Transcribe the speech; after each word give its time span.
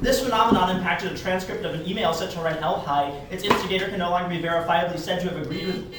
This 0.00 0.22
phenomenon 0.22 0.76
impacted 0.76 1.12
a 1.12 1.16
transcript 1.16 1.64
of 1.64 1.74
an 1.74 1.86
email 1.86 2.14
sent 2.14 2.32
to 2.32 2.40
Ren 2.40 2.56
L. 2.58 2.80
High. 2.80 3.10
Its 3.30 3.44
instigator 3.44 3.88
can 3.88 3.98
no 3.98 4.10
longer 4.10 4.30
be 4.30 4.42
verifiably 4.42 4.98
said 4.98 5.20
to 5.20 5.28
have 5.28 5.42
agreed 5.42 5.66
with. 5.66 5.94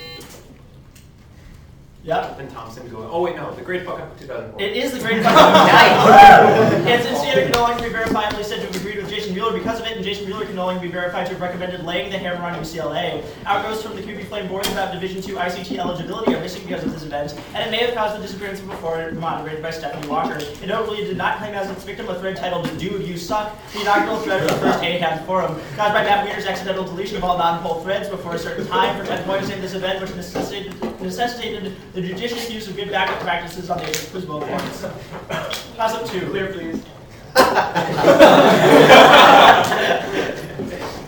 Yep. 2.04 2.40
And 2.40 2.50
Thompson 2.50 2.90
going, 2.90 3.08
oh 3.12 3.22
wait, 3.22 3.36
no, 3.36 3.54
the 3.54 3.62
Great 3.62 3.86
Fuck 3.86 4.00
Up 4.00 4.20
2004. 4.20 4.60
It 4.60 4.76
is 4.76 4.92
the 4.94 5.00
great 5.00 5.22
fucking 5.22 6.88
Its 6.88 7.06
instigator 7.06 7.44
can 7.44 7.52
no 7.52 7.62
longer 7.62 7.88
be 7.88 7.94
verifiably 7.94 8.44
said 8.44 8.68
to 8.68 8.71
have 9.60 9.64
agreed 9.64 9.76
with 9.76 9.76
Jason 9.76 9.76
Mueller 9.76 9.76
because 9.76 9.80
of 9.80 9.86
it, 9.86 9.96
and 9.98 10.06
Jason 10.06 10.26
Mueller 10.28 10.46
can 10.46 10.56
no 10.56 10.66
longer 10.66 10.82
be 10.82 10.88
verified 10.88 11.26
to 11.28 11.34
have 11.34 11.42
recommended 11.42 11.86
laying 11.86 12.12
the 12.12 12.18
hammer 12.18 12.44
on 12.44 12.54
UCLA. 12.60 13.24
Outgoes 13.46 13.84
from 13.84 13.96
the 13.96 14.02
QB 14.02 14.26
Flame 14.26 14.48
boards 14.48 14.72
about 14.72 14.94
Division 14.94 15.18
II 15.18 15.36
ICT 15.38 15.78
eligibility 15.78 16.34
are 16.36 16.40
missing 16.40 16.64
because 16.64 16.84
of 16.84 16.94
this 16.94 17.04
event, 17.04 17.36
and 17.54 17.68
it 17.68 17.72
may 17.72 17.86
have 17.86 17.96
caused 17.96 18.18
the 18.18 18.22
disappearance 18.22 18.60
of 18.60 18.70
a 18.70 18.78
foreigner 18.78 19.20
moderated 19.20 19.62
by 19.62 19.72
Stephanie 19.72 20.08
Walker. 20.08 20.38
It 20.38 20.68
notably 20.68 21.04
did 21.04 21.18
not 21.18 21.40
claim 21.40 21.54
as 21.54 21.70
its 21.70 21.84
victim 21.84 22.10
a 22.10 22.20
thread 22.20 22.38
titled 22.38 22.66
Dude, 22.78 23.04
You 23.08 23.18
Suck, 23.18 23.56
the 23.74 23.82
inaugural 23.82 24.20
thread 24.20 24.44
of 24.44 24.50
the 24.50 24.56
first 24.56 24.80
AHAB 24.80 25.26
forum, 25.26 25.60
caused 25.76 25.94
by 25.94 26.04
Matt 26.04 26.26
Weiner's 26.26 26.46
accidental 26.46 26.84
deletion 26.84 27.18
of 27.18 27.24
all 27.24 27.38
non-poll 27.38 27.82
threads 27.84 28.10
before 28.10 28.36
a 28.36 28.40
certain 28.40 28.66
time 28.68 29.00
for 29.00 29.06
10 29.06 29.24
points 29.26 29.50
in 29.50 29.62
this 29.62 29.74
event, 29.74 30.02
which 30.02 30.14
necessitated, 30.16 31.02
necessitated 31.02 31.76
the 31.94 32.02
judicious 32.02 32.50
use 32.50 32.68
of 32.68 32.76
good 32.76 32.90
backup 32.90 33.20
practices 33.22 33.70
on 33.70 33.78
the 33.80 33.86
Quizbo 33.86 34.40
boards. 34.40 34.86
Pass 35.76 35.94
up 35.94 36.06
two. 36.08 36.28
Clear, 36.30 36.54
please. 36.54 36.84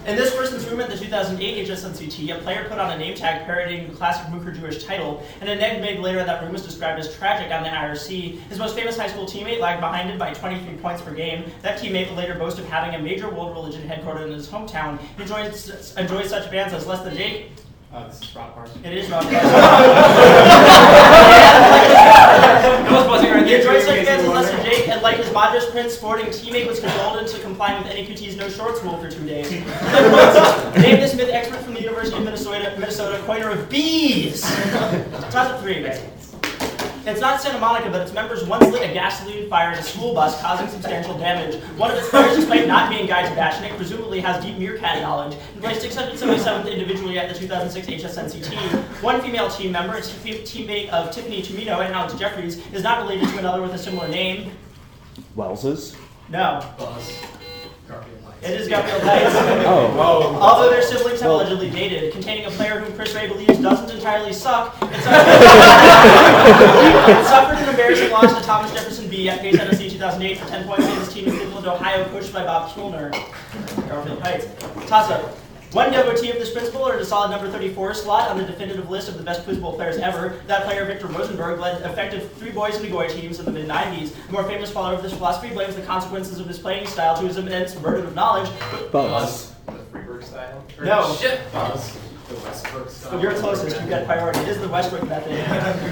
In 0.06 0.16
this 0.16 0.36
person's 0.36 0.66
room 0.70 0.80
at 0.80 0.90
the 0.90 0.98
2008 1.14 1.68
HSNCT, 1.68 2.36
a 2.36 2.42
player 2.42 2.68
put 2.68 2.80
on 2.80 2.90
a 2.92 2.98
name 2.98 3.14
tag 3.14 3.46
parodying 3.46 3.88
the 3.88 3.94
classic 3.96 4.26
Mooker 4.34 4.52
Jewish 4.52 4.84
title, 4.84 5.22
and 5.42 5.50
a 5.50 5.54
neg 5.54 5.80
made 5.80 6.00
later 6.00 6.24
that 6.24 6.42
room 6.42 6.52
was 6.52 6.64
described 6.66 7.00
as 7.00 7.16
tragic 7.16 7.52
on 7.52 7.62
the 7.62 7.70
IRC. 7.70 8.40
His 8.50 8.58
most 8.58 8.74
famous 8.76 8.98
high 8.98 9.06
school 9.06 9.28
teammate 9.28 9.60
lagged 9.60 9.80
behind 9.80 10.10
him 10.10 10.18
by 10.18 10.34
23 10.34 10.76
points 10.78 11.04
per 11.04 11.14
game. 11.14 11.46
That 11.62 11.80
teammate 11.80 12.10
would 12.10 12.18
later 12.18 12.34
boast 12.34 12.58
of 12.58 12.66
having 12.66 13.00
a 13.00 13.04
major 13.04 13.30
world 13.30 13.54
religion 13.54 13.88
headquartered 13.88 14.26
in 14.26 14.32
his 14.32 14.48
hometown. 14.48 14.98
He 15.16 15.22
enjoys, 15.22 15.96
enjoys 15.98 16.30
such 16.30 16.50
bands 16.50 16.74
as 16.74 16.88
Less 16.88 17.04
Than 17.04 17.16
Jake. 17.16 17.52
Uh, 17.94 18.08
this 18.08 18.20
is 18.24 18.36
Rob 18.36 18.56
Parsons. 18.56 18.84
It 18.84 18.94
is 18.94 19.08
Rob 19.12 19.24
I 19.28 19.32
was 22.92 23.06
buzzing 23.06 23.30
right 23.30 23.33
He 23.44 23.52
there. 23.52 23.60
enjoyed 23.60 23.82
too, 23.82 23.86
such 23.86 23.98
in 23.98 24.06
case 24.06 24.08
bands 24.08 24.24
as 24.24 24.28
you 24.28 24.34
Lester. 24.34 24.64
Jake, 24.64 24.88
and 24.90 25.02
like 25.02 25.18
his 25.18 25.34
Madras 25.34 25.70
Prince 25.70 25.94
sporting 25.94 26.28
teammate 26.28 26.68
was 26.68 26.80
cajoled 26.80 27.20
into 27.20 27.40
complying 27.40 27.84
with 27.84 27.92
NAQT's 27.92 28.36
no 28.36 28.50
shorts 28.50 28.82
rule 28.84 28.98
for 28.98 29.10
two 29.10 29.26
days. 29.26 29.50
Name 29.52 31.00
this 31.00 31.16
myth 31.16 31.30
expert 31.32 31.62
from 31.62 31.74
the 31.74 31.82
University 31.82 32.18
of 32.18 32.24
Minnesota, 32.24 32.76
Minnesota, 32.80 33.22
coiner 33.26 33.50
of 33.50 33.70
bees. 33.70 34.42
Toss 34.42 35.36
up 35.36 35.62
three. 35.62 35.86
It's 37.06 37.20
not 37.20 37.42
Santa 37.42 37.60
Monica, 37.60 37.90
but 37.90 38.00
its 38.02 38.14
members 38.14 38.46
once 38.46 38.66
lit 38.72 38.90
a 38.90 38.94
gasoline 38.94 39.50
fire 39.50 39.74
in 39.74 39.78
a 39.80 39.84
school 39.84 40.14
bus, 40.14 40.40
causing 40.42 40.70
substantial 40.70 41.18
damage. 41.18 41.62
One 41.78 41.92
of 41.92 41.98
its 41.98 42.08
players, 42.10 42.38
despite 42.38 42.66
not 42.66 42.90
being 42.90 43.08
Guy 43.08 43.24
Tabashnik, 43.24 43.76
presumably 43.76 44.22
has 44.22 44.42
deep 44.42 44.58
meerkat 44.58 45.02
knowledge, 45.02 45.38
and 45.54 45.62
placed 45.62 45.82
677th 45.86 46.72
individually 46.72 47.20
at 47.20 47.28
the 47.28 47.38
2006 47.38 47.88
HSNC 48.04 48.50
team. 48.50 48.80
One 49.02 49.22
female 49.22 49.50
team 49.50 49.74
member, 49.74 49.98
its 49.98 50.10
fe- 50.10 50.44
teammate 50.44 50.90
of 50.90 51.12
Tiffany 51.12 51.42
Tumino 51.42 51.84
and 51.86 51.94
Alex 51.94 52.14
Jeffries, 52.14 52.66
is 52.72 52.84
not 52.84 53.02
related 53.02 53.28
to 53.30 53.38
another 53.38 53.62
with 53.62 53.74
a 53.74 53.78
similar 53.78 54.08
name. 54.08 54.52
Wells's? 55.36 55.98
No, 56.30 56.66
Buzz. 56.78 57.20
It 58.44 58.60
is 58.60 58.68
Garfield 58.68 59.04
Heights. 59.04 59.34
Oh. 59.66 60.38
Although 60.42 60.70
their 60.70 60.82
siblings 60.82 61.22
have 61.22 61.32
allegedly 61.32 61.70
dated, 61.70 62.12
containing 62.12 62.46
a 62.46 62.50
player 62.52 62.80
whom 62.80 62.94
Chris 62.94 63.16
Ray 63.16 63.28
believes 63.30 63.58
doesn't 63.60 63.90
entirely 63.90 64.34
suck, 64.34 64.76
it 64.82 65.02
suffered, 65.02 65.32
it 67.10 67.26
suffered 67.26 67.58
an 67.58 67.70
embarrassing 67.70 68.12
loss 68.12 68.38
to 68.38 68.44
Thomas 68.44 68.74
Jefferson 68.74 69.10
B 69.10 69.30
at 69.30 69.40
Pace 69.40 69.56
Tennessee 69.56 69.90
2008 69.90 70.38
for 70.40 70.50
10 70.50 70.68
points 70.68 70.86
in 70.86 70.96
his 70.98 71.14
team 71.14 71.28
in 71.30 71.38
Cleveland, 71.38 71.68
Ohio, 71.68 72.04
coached 72.10 72.34
by 72.34 72.44
Bob 72.44 72.70
Kilner. 72.72 73.12
Garfield 73.88 74.20
Heights. 74.22 74.48
Toss 74.88 75.10
up. 75.10 75.43
One 75.74 75.92
devotee 75.92 76.30
of 76.30 76.38
this 76.38 76.52
principle 76.52 76.88
earned 76.88 77.02
a 77.02 77.06
solid 77.06 77.32
number 77.32 77.50
34 77.50 77.96
slot 77.96 78.30
on 78.30 78.38
the 78.38 78.44
definitive 78.44 78.92
list 78.92 79.10
of 79.10 79.18
the 79.18 79.24
best 79.24 79.44
Quiz 79.44 79.58
Bowl 79.58 79.74
players 79.74 79.98
ever. 79.98 80.40
That 80.46 80.66
player, 80.66 80.86
Victor 80.86 81.08
Rosenberg, 81.08 81.60
led 81.60 81.82
effective 81.82 82.32
three 82.34 82.52
boys 82.52 82.76
and 82.76 82.86
a 82.86 82.90
goy 82.90 83.08
teams 83.08 83.40
in 83.40 83.46
the 83.46 83.52
mid 83.52 83.68
90s. 83.68 84.14
The 84.28 84.32
more 84.32 84.44
famous 84.44 84.70
follower 84.70 84.94
of 84.96 85.02
this 85.02 85.14
philosophy 85.14 85.50
blames 85.52 85.76
the 85.76 85.82
consequences 85.82 86.40
of 86.40 86.46
his 86.48 86.60
playing 86.60 86.86
style 86.86 87.18
to 87.20 87.28
his 87.28 87.38
immense 87.38 87.74
burden 87.74 88.06
of 88.06 88.14
knowledge, 88.14 88.50
Buzz. 88.92 89.52
The 89.66 89.72
Freeburg 89.92 90.24
style? 90.24 90.64
Or- 90.78 90.86
No. 90.86 91.16
Shit. 91.20 91.40
Buzz. 91.52 91.98
The 92.44 92.50
Westbrook 92.50 92.90
style. 92.90 93.22
You're 93.22 93.34
closest. 93.36 93.80
You've 93.80 93.90
got 93.90 94.06
priority. 94.06 94.40
It 94.40 94.48
is 94.50 94.60
the 94.60 94.68
Westbrook 94.68 95.08
method. 95.08 95.32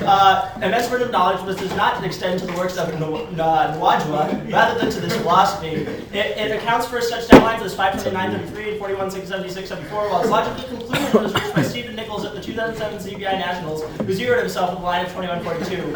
Uh, 0.06 0.52
immense 0.58 0.88
burden 0.90 1.08
of 1.08 1.12
knowledge 1.12 1.42
was, 1.46 1.56
does 1.56 1.74
not 1.76 2.04
extend 2.04 2.40
to 2.42 2.46
the 2.46 2.54
works 2.54 2.78
of 2.78 2.90
Nwa- 2.90 3.28
Nwajwa, 3.34 4.52
rather 4.52 4.80
than 4.80 4.92
to 4.92 5.00
this 5.00 5.16
philosophy. 5.18 5.68
It, 6.14 6.16
it 6.38 6.52
accounts 6.58 6.88
for 6.88 7.00
such 7.02 7.28
deadlines 7.28 7.62
as 7.62 7.76
529.33 7.76 8.74
and 8.74 8.82
41.676.74, 8.82 9.92
while 9.92 10.22
its 10.22 10.30
logical 10.30 10.78
conclusion 10.78 11.24
was 11.24 11.34
reached 11.34 11.56
by 11.56 11.62
Stephen 11.62 11.96
Nichols 12.12 12.26
at 12.26 12.36
the 12.36 12.42
2007 12.42 13.00
CBI 13.00 13.40
Nationals, 13.40 13.84
who 14.06 14.14
zeroed 14.14 14.40
himself 14.40 14.72
with 14.72 14.80
a 14.80 14.84
line 14.84 15.06
of 15.06 15.12
21.42. 15.14 15.96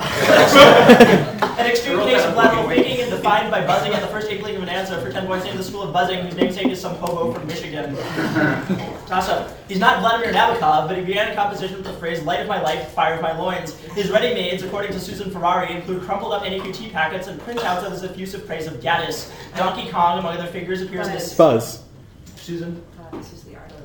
An 1.60 1.66
extreme 1.66 2.00
case 2.00 2.24
of 2.24 2.38
lateral 2.38 2.70
thinking 2.70 3.02
and 3.02 3.12
defined 3.12 3.52
by 3.52 3.68
buzzing 3.68 3.94
at 3.94 4.00
the 4.00 4.08
first 4.08 4.30
inkling 4.30 4.56
of 4.56 4.64
an 4.64 4.70
answer 4.70 4.98
for 5.02 5.12
10 5.12 5.28
points 5.28 5.46
in 5.46 5.58
the 5.58 5.64
School 5.64 5.82
of 5.82 5.92
Buzzing, 5.92 6.24
whose 6.24 6.36
namesake 6.36 6.68
is 6.68 6.80
some 6.80 6.96
hobo 6.96 7.34
from 7.34 7.46
Michigan. 7.48 7.96
Toss 9.08 9.28
up. 9.28 9.52
He's 9.68 9.80
not 9.80 10.00
Vladimir 10.00 10.32
Nabokov, 10.34 10.88
but 10.88 10.98
he 10.98 11.04
began 11.04 11.34
a 11.34 11.36
composition 11.36 11.76
with 11.76 11.86
the 11.86 11.92
phrase 11.94 12.24
"Light 12.24 12.40
of 12.40 12.48
my 12.48 12.62
life, 12.62 12.94
fire 12.94 13.16
of 13.16 13.22
my 13.22 13.38
loins." 13.38 13.78
His 13.94 14.10
ready-mades, 14.10 14.64
according 14.64 14.94
to 14.94 15.02
Susan 15.02 15.30
Ferrari, 15.32 15.76
include 15.76 16.04
crumpled 16.04 16.32
up 16.32 16.44
NAQT 16.44 16.94
packets 16.94 17.28
and 17.28 17.42
printouts 17.42 17.84
of 17.84 17.92
his 17.92 18.04
effusive 18.04 18.48
praise 18.48 18.68
of 18.68 18.76
Gaddis. 18.76 19.30
Donkey 19.58 19.92
Kong, 19.92 20.20
among 20.20 20.38
other 20.38 20.48
figures, 20.48 20.82
appears 20.82 21.08
in 21.08 21.14
this. 21.14 21.36
Buzz. 21.36 21.84
Susan? 22.38 22.82
Uh, 22.98 23.18
this 23.18 23.34
is 23.34 23.44
the 23.44 23.58
art 23.58 23.70
of. 23.72 23.78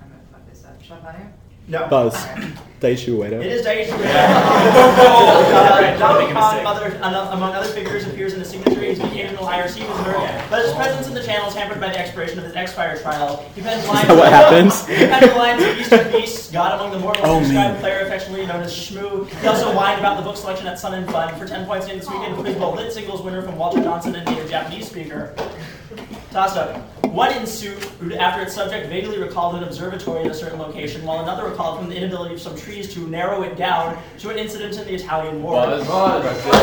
I'm 0.00 0.10
gonna 0.10 0.22
fuck 0.30 0.48
this 0.48 0.64
up. 0.64 0.80
Sean 0.82 1.00
Connery? 1.02 1.24
No. 1.70 1.86
Buzz. 1.88 2.16
Alright. 2.82 2.98
Daishu 2.98 3.24
It 3.24 3.32
Ueda. 3.32 3.44
is 3.44 3.66
Daichi 3.66 3.88
Oh, 3.92 5.52
uh, 5.54 5.80
right, 5.80 5.96
Donkey 5.98 6.24
making 6.24 6.36
a 6.36 6.40
Kong, 6.40 6.54
mistake. 6.54 6.66
other, 6.66 7.04
ano- 7.04 7.30
among 7.32 7.52
other 7.54 7.68
figures, 7.68 8.06
appears 8.06 8.32
in 8.32 8.38
the 8.38 8.44
signature. 8.44 8.80
He's 8.80 8.98
became 8.98 9.26
an 9.26 9.34
occasional 9.36 9.44
IRC 9.46 9.86
visitor, 9.86 10.46
but 10.50 10.64
his 10.64 10.72
presence 10.74 11.06
in 11.08 11.14
the 11.14 11.22
channel 11.22 11.48
is 11.48 11.54
hampered 11.54 11.80
by 11.80 11.88
the 11.88 11.98
expiration 11.98 12.38
of 12.38 12.44
his 12.44 12.54
X-Fire 12.54 12.98
trial. 12.98 13.44
He 13.54 13.60
pens 13.62 13.86
lines. 13.86 14.08
that 14.08 14.16
what 14.16 14.32
happens? 14.32 14.86
He 14.88 14.94
penned 15.06 15.30
the 15.30 15.34
lines 15.36 15.62
of 15.62 15.78
Eastern 15.78 16.10
Beasts, 16.12 16.50
God 16.50 16.80
Among 16.80 16.92
the 16.92 16.98
Mortals, 16.98 17.24
Oh, 17.28 17.40
described 17.40 17.74
man. 17.74 17.80
player 17.80 18.00
affectionately 18.00 18.46
known 18.46 18.62
as 18.62 18.72
Shmoo. 18.72 19.28
He 19.28 19.46
also 19.46 19.72
whined 19.74 19.98
about 20.00 20.16
the 20.16 20.22
book 20.22 20.36
selection 20.36 20.66
at 20.66 20.78
Sun 20.78 20.94
and 20.94 21.10
Fun 21.10 21.38
for 21.38 21.46
10 21.46 21.66
points 21.66 21.86
in 21.88 21.98
this 21.98 22.08
weekend. 22.08 22.36
Quiz 22.36 22.56
Bowl 22.56 22.74
Lit 22.74 22.92
Singles 22.92 23.22
winner 23.22 23.42
from 23.42 23.56
Walter 23.56 23.82
Johnson 23.82 24.14
and 24.14 24.24
native 24.26 24.48
Japanese 24.48 24.88
speaker. 24.88 25.34
Toss 26.30 26.56
up. 26.56 26.76
One 27.06 27.32
in 27.34 27.44
suit, 27.44 27.82
who 27.98 28.14
after 28.14 28.40
its 28.42 28.54
subject 28.54 28.86
vaguely 28.88 29.18
recalled 29.18 29.56
an 29.56 29.64
observatory 29.64 30.22
in 30.22 30.30
a 30.30 30.34
certain 30.34 30.60
location, 30.60 31.04
while 31.04 31.20
another 31.20 31.48
recalled 31.50 31.80
from 31.80 31.88
the 31.88 31.96
inability 31.96 32.34
of 32.34 32.40
some 32.40 32.54
trees 32.70 32.92
to 32.94 33.00
narrow 33.08 33.42
it 33.42 33.56
down 33.56 34.00
to 34.18 34.30
an 34.30 34.38
incident 34.38 34.76
in 34.78 34.84
the 34.84 34.94
Italian 34.94 35.42
War. 35.42 35.66
Buzz. 35.66 35.82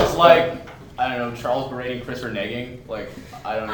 It's 0.03 0.15
like 0.15 0.61
I 0.99 1.15
don't 1.15 1.31
know, 1.31 1.39
Charles 1.39 1.69
berating 1.69 2.03
Chris 2.03 2.21
for 2.21 2.29
negging. 2.29 2.79
Like 2.87 3.09
I 3.45 3.55
don't 3.57 3.67
know. 3.67 3.73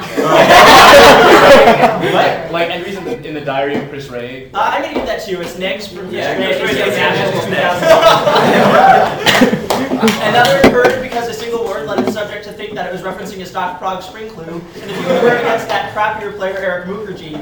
like, 2.13 2.51
like 2.51 2.69
entries 2.69 2.97
in 2.97 3.05
the, 3.05 3.25
in 3.25 3.33
the 3.33 3.41
diary 3.41 3.75
of 3.75 3.87
Chris 3.89 4.09
Ray. 4.09 4.51
Uh, 4.51 4.59
I'm 4.59 4.81
gonna 4.81 4.95
give 4.95 5.05
that 5.05 5.23
to 5.23 5.31
you. 5.31 5.39
It's 5.41 5.57
next 5.57 5.87
from 5.87 6.11
Yeah. 6.11 6.35
Chris 6.35 6.71
It's 6.71 6.73
Ray 6.73 6.89
National 6.89 7.49
Nationals 7.49 7.93
2000. 10.01 10.23
Another 10.27 10.59
occurred 10.67 11.01
because 11.01 11.29
a 11.29 11.33
single 11.33 11.63
word 11.63 11.87
led 11.87 12.05
the 12.05 12.11
subject 12.11 12.43
to 12.45 12.51
think 12.51 12.73
that 12.73 12.87
it 12.87 12.91
was 12.91 13.01
referencing 13.03 13.41
a 13.41 13.45
stock 13.45 13.79
Prague 13.79 14.03
spring 14.03 14.29
clue, 14.29 14.43
and 14.43 14.91
if 14.91 14.97
you 15.01 15.07
were 15.07 15.37
against 15.37 15.69
that 15.69 15.93
crappier 15.95 16.35
player 16.35 16.57
Eric 16.57 16.87
Mukherjee. 16.87 17.39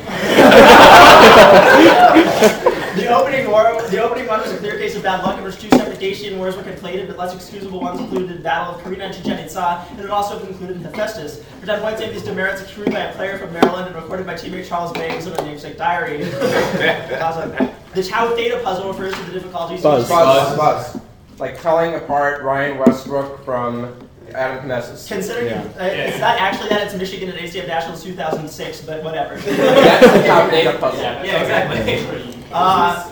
the 2.95 3.07
opening 3.07 3.49
war, 3.49 3.81
the 3.89 4.01
opening 4.03 4.27
one 4.27 4.41
was 4.41 4.51
a 4.51 4.57
clear 4.57 4.77
case 4.77 4.95
of 4.95 5.03
bad 5.03 5.23
luck. 5.23 5.37
It 5.39 5.43
was 5.43 5.57
two 5.57 5.69
separate 5.69 5.99
Dacian 5.99 6.37
wars 6.37 6.55
were 6.55 6.63
conflated, 6.63 7.07
but 7.07 7.17
less 7.17 7.33
excusable 7.35 7.79
ones 7.79 7.99
included 7.99 8.29
the 8.37 8.41
Battle 8.41 8.75
of 8.75 8.83
Karina 8.83 9.05
and 9.05 9.13
Chichen 9.15 9.37
Itza, 9.39 9.85
and 9.91 9.99
it 9.99 10.09
also 10.09 10.39
included 10.45 10.77
Hephaestus. 10.77 11.43
For 11.59 11.65
10 11.65 11.81
points, 11.81 12.01
these 12.01 12.23
demerits 12.23 12.61
accrued 12.61 12.91
by 12.91 12.99
a 12.99 13.13
player 13.13 13.37
from 13.37 13.53
Maryland 13.53 13.87
and 13.87 13.95
recorded 13.95 14.25
by 14.25 14.33
teammate 14.33 14.67
Charles 14.67 14.91
Bangs 14.93 15.25
in 15.27 15.33
a 15.33 15.41
namesake 15.43 15.77
diary. 15.77 16.23
The 17.93 18.03
Tau 18.03 18.33
Theta 18.37 18.57
puzzle 18.63 18.87
refers 18.93 19.13
to 19.13 19.23
the 19.25 19.33
difficulties. 19.33 19.81
Buzz. 19.83 20.07
Buzz, 20.07 20.57
buzz. 20.57 21.01
Like 21.39 21.61
telling 21.61 21.93
apart 21.95 22.41
Ryan 22.41 22.77
Westbrook 22.77 23.43
from 23.43 23.93
Adam 24.33 24.65
Knesset. 24.69 25.05
Considering 25.09 25.47
Yeah. 25.47 25.63
uh, 25.77 25.83
it's 25.83 26.19
not 26.19 26.39
actually 26.39 26.69
that 26.69 26.83
it's 26.87 26.95
Michigan 26.95 27.27
at 27.27 27.35
ACF 27.35 27.67
Nationals 27.67 28.01
2006, 28.03 28.81
but 28.85 29.03
whatever. 29.03 29.35
That's 29.35 30.13
the 30.13 30.23
top 30.25 30.49
data 30.51 30.77
puzzle. 30.79 31.01
Yeah, 31.01 31.41
exactly. 31.41 32.30
Uh, 32.53 33.10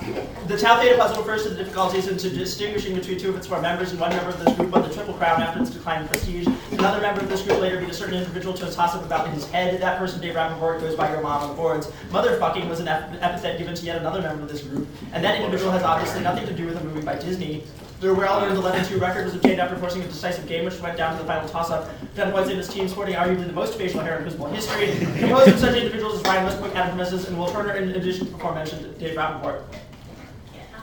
The 0.50 0.58
Tau 0.58 0.82
Theta 0.82 0.98
puzzle 0.98 1.20
refers 1.20 1.44
to 1.44 1.50
the 1.50 1.58
difficulties 1.58 2.08
in 2.08 2.18
distinguishing 2.18 2.96
between 2.96 3.20
two 3.20 3.30
of 3.30 3.36
its 3.36 3.46
four 3.46 3.62
members, 3.62 3.92
and 3.92 4.00
one 4.00 4.10
member 4.10 4.32
of 4.32 4.44
this 4.44 4.52
group 4.56 4.72
won 4.72 4.82
the 4.82 4.92
Triple 4.92 5.14
Crown 5.14 5.40
after 5.44 5.62
its 5.62 5.70
decline 5.70 6.02
in 6.02 6.08
prestige. 6.08 6.48
Another 6.72 7.00
member 7.02 7.22
of 7.22 7.30
this 7.30 7.44
group 7.44 7.62
later 7.62 7.80
beat 7.80 7.92
a 7.92 7.94
certain 7.94 8.16
individual 8.16 8.56
to 8.56 8.68
a 8.68 8.72
toss-up 8.72 9.06
about 9.06 9.30
his 9.30 9.48
head. 9.52 9.80
That 9.80 10.00
person, 10.00 10.20
Dave 10.20 10.34
Rappaport, 10.34 10.80
goes 10.80 10.96
by 10.96 11.12
your 11.12 11.22
mom 11.22 11.44
on 11.44 11.50
the 11.50 11.54
boards. 11.54 11.92
Motherfucking 12.10 12.68
was 12.68 12.80
an 12.80 12.88
epithet 12.88 13.60
given 13.60 13.76
to 13.76 13.86
yet 13.86 13.98
another 13.98 14.24
member 14.24 14.42
of 14.42 14.50
this 14.50 14.64
group, 14.64 14.88
and 15.14 15.24
that 15.24 15.36
individual 15.36 15.70
has 15.70 15.84
obviously 15.84 16.22
nothing 16.22 16.48
to 16.48 16.54
do 16.54 16.66
with 16.66 16.82
a 16.82 16.84
movie 16.84 17.06
by 17.06 17.16
Disney. 17.16 17.64
The 18.00 18.12
well-earned 18.12 18.58
11-2 18.58 19.00
record 19.00 19.26
was 19.26 19.36
obtained 19.36 19.62
after 19.62 19.78
forcing 19.78 20.02
a 20.02 20.08
decisive 20.08 20.48
game, 20.48 20.66
which 20.66 20.80
went 20.80 20.98
down 20.98 21.16
to 21.16 21.22
the 21.22 21.28
final 21.28 21.48
toss-up. 21.48 21.92
Ten 22.16 22.32
points 22.32 22.50
in 22.50 22.58
his 22.58 22.68
team, 22.68 22.88
sporting 22.88 23.14
arguably 23.14 23.46
the 23.46 23.54
most 23.54 23.78
facial 23.78 24.00
hair 24.00 24.18
in 24.18 24.28
football 24.28 24.50
history. 24.50 24.98
Composed 25.20 25.50
of 25.50 25.60
such 25.60 25.76
individuals 25.78 26.16
as 26.16 26.24
Ryan 26.24 26.46
Westbrook, 26.46 26.76
Adam 26.76 26.98
Messes, 26.98 27.28
and 27.28 27.38
Will 27.38 27.52
Turner, 27.52 27.76
in 27.76 27.92
addition 27.92 28.26
to 28.26 28.32
the 28.32 28.38
aforementioned 28.38 28.98
Dave 28.98 29.16
Rappaport. 29.16 29.62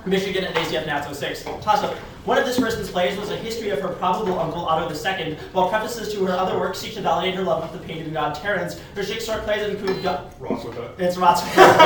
Michigan 0.07 0.45
at 0.45 0.55
ACF 0.55 0.87
Nats 0.87 1.19
06. 1.19 1.43
Toss-up. 1.61 1.95
One 2.25 2.39
of 2.39 2.45
this 2.45 2.59
person's 2.59 2.91
plays 2.91 3.19
was 3.19 3.31
a 3.31 3.37
history 3.37 3.71
of 3.71 3.81
her 3.81 3.89
probable 3.89 4.39
uncle 4.39 4.65
Otto 4.67 4.93
II, 4.93 5.35
while 5.53 5.69
prefaces 5.69 6.13
to 6.13 6.25
her 6.27 6.33
other 6.33 6.59
works 6.59 6.79
seek 6.79 6.95
to 6.95 7.01
validate 7.01 7.35
her 7.35 7.43
love 7.43 7.63
of 7.63 7.73
the 7.73 7.87
painted 7.87 8.13
god 8.13 8.35
Terence. 8.35 8.81
Her 8.95 9.05
Shakespeare 9.05 9.41
plays 9.41 9.69
include... 9.69 10.05
Go- 10.39 10.91
it's 10.99 11.17
Rotswell. 11.17 11.55
Her 11.57 11.79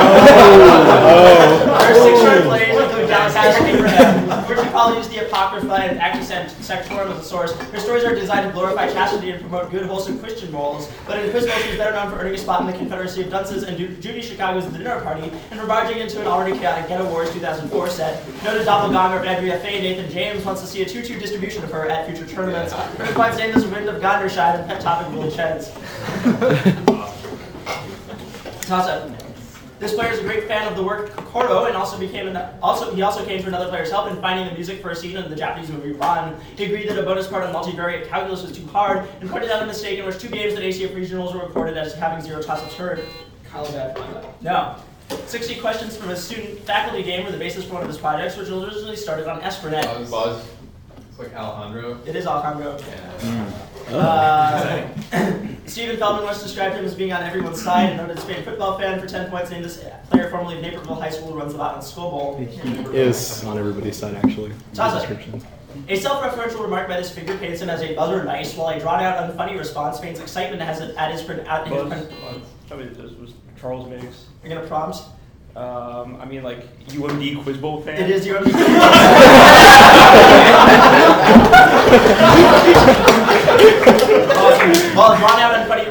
oh. 1.93 2.03
six 2.03 2.19
short 2.19 2.43
plays 2.43 2.77
include 2.77 3.07
Dallas 3.07 3.33
Abraham, 3.35 4.47
which 4.47 4.57
we 4.57 4.65
probably 4.65 4.97
use 4.97 5.07
the 5.07 5.25
Apocrypha 5.25 5.73
and 5.73 5.99
Actus 5.99 6.29
Sectorum 6.59 7.11
as 7.11 7.19
a 7.19 7.23
source. 7.23 7.53
Her 7.53 7.79
stories 7.79 8.03
are 8.03 8.13
designed 8.13 8.47
to 8.47 8.51
glorify 8.51 8.91
chastity 8.91 9.31
and 9.31 9.39
promote 9.39 9.71
good, 9.71 9.85
wholesome 9.85 10.19
Christian 10.19 10.51
morals, 10.51 10.91
but 11.07 11.17
in 11.23 11.31
Quizbo 11.31 11.49
she's 11.63 11.77
better 11.77 11.95
known 11.95 12.11
for 12.11 12.19
earning 12.19 12.33
a 12.33 12.37
spot 12.37 12.61
in 12.61 12.67
the 12.67 12.73
Confederacy 12.73 13.21
of 13.23 13.29
Dunces 13.29 13.63
and 13.63 13.77
Judy 13.77 14.21
Chicago's 14.21 14.69
The 14.69 14.77
Dinner 14.77 14.99
Party, 14.99 15.31
and 15.51 15.59
for 15.59 15.65
barging 15.65 15.99
into 15.99 16.19
an 16.19 16.27
already 16.27 16.57
chaotic 16.57 16.89
Ghetto 16.89 17.09
Wars 17.09 17.31
2004 17.31 17.89
set. 17.89 18.43
Noted 18.43 18.65
doppelganger 18.65 19.19
of 19.19 19.25
Andrea 19.25 19.59
Faye, 19.59 19.81
Nathan 19.81 20.11
James 20.11 20.43
wants 20.43 20.59
to 20.59 20.67
see 20.67 20.81
a 20.81 20.85
2-2 20.85 21.19
distribution 21.21 21.63
of 21.63 21.71
her 21.71 21.87
at 21.89 22.05
future 22.05 22.25
tournaments. 22.25 22.73
Her 22.73 23.05
defiance 23.05 23.37
name 23.37 23.55
is 23.55 23.65
Wind 23.65 23.87
of 23.87 24.01
Gondorshire 24.01 24.59
and 24.59 24.67
pet 24.67 24.81
topic 24.81 25.09
Willie 25.13 25.33
Chens. 25.33 25.71
Toss 28.71 28.87
up. 28.87 29.11
This 29.79 29.93
player 29.93 30.13
is 30.13 30.19
a 30.19 30.21
great 30.21 30.45
fan 30.47 30.65
of 30.65 30.77
the 30.77 30.83
work 30.83 31.09
Kokoro, 31.09 31.65
and 31.65 31.75
also 31.75 31.99
became 31.99 32.25
an, 32.29 32.37
also 32.61 32.95
he 32.95 33.01
also 33.01 33.25
came 33.25 33.41
to 33.41 33.47
another 33.49 33.67
player's 33.67 33.91
help 33.91 34.09
in 34.09 34.21
finding 34.21 34.47
the 34.47 34.53
music 34.53 34.81
for 34.81 34.91
a 34.91 34.95
scene 34.95 35.17
in 35.17 35.29
the 35.29 35.35
Japanese 35.35 35.69
movie 35.69 35.91
Ron. 35.91 36.39
He 36.55 36.63
agreed 36.63 36.87
that 36.87 36.97
a 36.97 37.03
bonus 37.03 37.27
part 37.27 37.43
on 37.43 37.53
multivariate 37.53 38.07
calculus 38.07 38.43
was 38.43 38.53
too 38.53 38.65
hard, 38.67 39.09
and 39.19 39.29
pointed 39.29 39.51
out 39.51 39.61
a 39.61 39.65
mistake 39.65 39.99
in 39.99 40.05
which 40.05 40.19
two 40.19 40.29
games 40.29 40.53
at 40.53 40.63
ACF 40.63 40.95
regionals 40.95 41.33
were 41.33 41.45
recorded 41.45 41.77
as 41.77 41.93
having 41.95 42.23
zero 42.23 42.41
toss-ups 42.41 42.73
heard. 42.75 43.03
No. 44.39 44.77
60 45.25 45.59
questions 45.59 45.97
from 45.97 46.11
a 46.11 46.15
student 46.15 46.57
faculty 46.59 47.03
game 47.03 47.25
were 47.25 47.31
the 47.33 47.37
basis 47.37 47.65
for 47.65 47.73
one 47.73 47.81
of 47.81 47.89
his 47.89 47.97
projects, 47.97 48.37
which 48.37 48.47
was 48.47 48.63
originally 48.63 48.95
started 48.95 49.27
on 49.27 49.41
Espernet. 49.41 49.83
Buzz. 49.83 50.09
Buzz. 50.09 50.49
It's 51.09 51.19
like 51.19 51.35
Alejandro. 51.35 51.99
It 52.05 52.15
is 52.15 52.25
Alejandro. 52.25 52.77
Yeah. 52.87 53.17
Mm. 53.17 53.70
Uh, 53.91 54.87
Stephen 55.65 55.97
Feldman 55.97 56.23
once 56.25 56.41
described 56.41 56.75
him 56.75 56.85
as 56.85 56.95
being 56.95 57.13
on 57.13 57.23
everyone's 57.23 57.61
side, 57.61 57.93
a 57.93 57.97
noted 57.97 58.19
Spain 58.19 58.43
football 58.43 58.77
fan 58.77 58.99
for 58.99 59.07
10 59.07 59.29
points, 59.29 59.51
named 59.51 59.63
this 59.65 59.83
player 60.09 60.29
formerly 60.29 60.55
of 60.57 60.61
Naperville 60.61 60.95
High 60.95 61.09
School, 61.09 61.31
who 61.31 61.39
runs 61.39 61.53
the 61.53 61.59
Loudon 61.59 61.81
Skull 61.81 62.09
Bowl. 62.11 62.37
He 62.37 62.45
is 62.97 63.43
on 63.45 63.57
everybody's 63.57 63.95
side, 63.97 64.15
actually. 64.15 64.51
in 64.51 64.57
the 64.71 64.75
Toss 64.75 64.93
it. 65.03 65.07
description. 65.07 65.41
A 65.87 65.95
self-referential 65.97 66.61
remark 66.61 66.87
by 66.89 66.97
this 66.97 67.09
figure 67.11 67.37
paints 67.37 67.61
him 67.61 67.69
as 67.69 67.81
a 67.81 67.95
buzzer 67.95 68.23
nice, 68.23 68.55
while 68.55 68.69
a 68.75 68.79
drawn-out, 68.79 69.29
unfunny 69.31 69.57
response 69.57 69.99
feigns 69.99 70.19
excitement 70.19 70.61
has 70.61 70.81
it 70.81 70.95
at 70.97 71.11
his 71.11 71.21
print. 71.21 71.47
At 71.47 71.67
his 71.67 71.75
Buzz, 71.77 71.87
print. 71.89 72.09
Buzz. 72.21 72.41
Tell 72.67 72.77
me 72.77 72.85
this 72.85 73.11
was 73.13 73.33
Charles 73.59 73.89
Miggs. 73.89 74.25
You're 74.43 74.55
gonna 74.55 74.67
prompt. 74.67 74.97
Um, 75.55 76.15
I 76.21 76.25
mean, 76.25 76.43
like 76.43 76.65
UMD 76.87 77.43
Quiz 77.43 77.57
Bowl 77.57 77.81
fan. 77.81 78.01
It 78.01 78.09
is 78.09 78.25
your. 78.25 78.39
While 84.95 85.13
a 85.13 85.17
drawn-out, 85.17 85.55
unfunny 85.55 85.89
response 85.89 85.90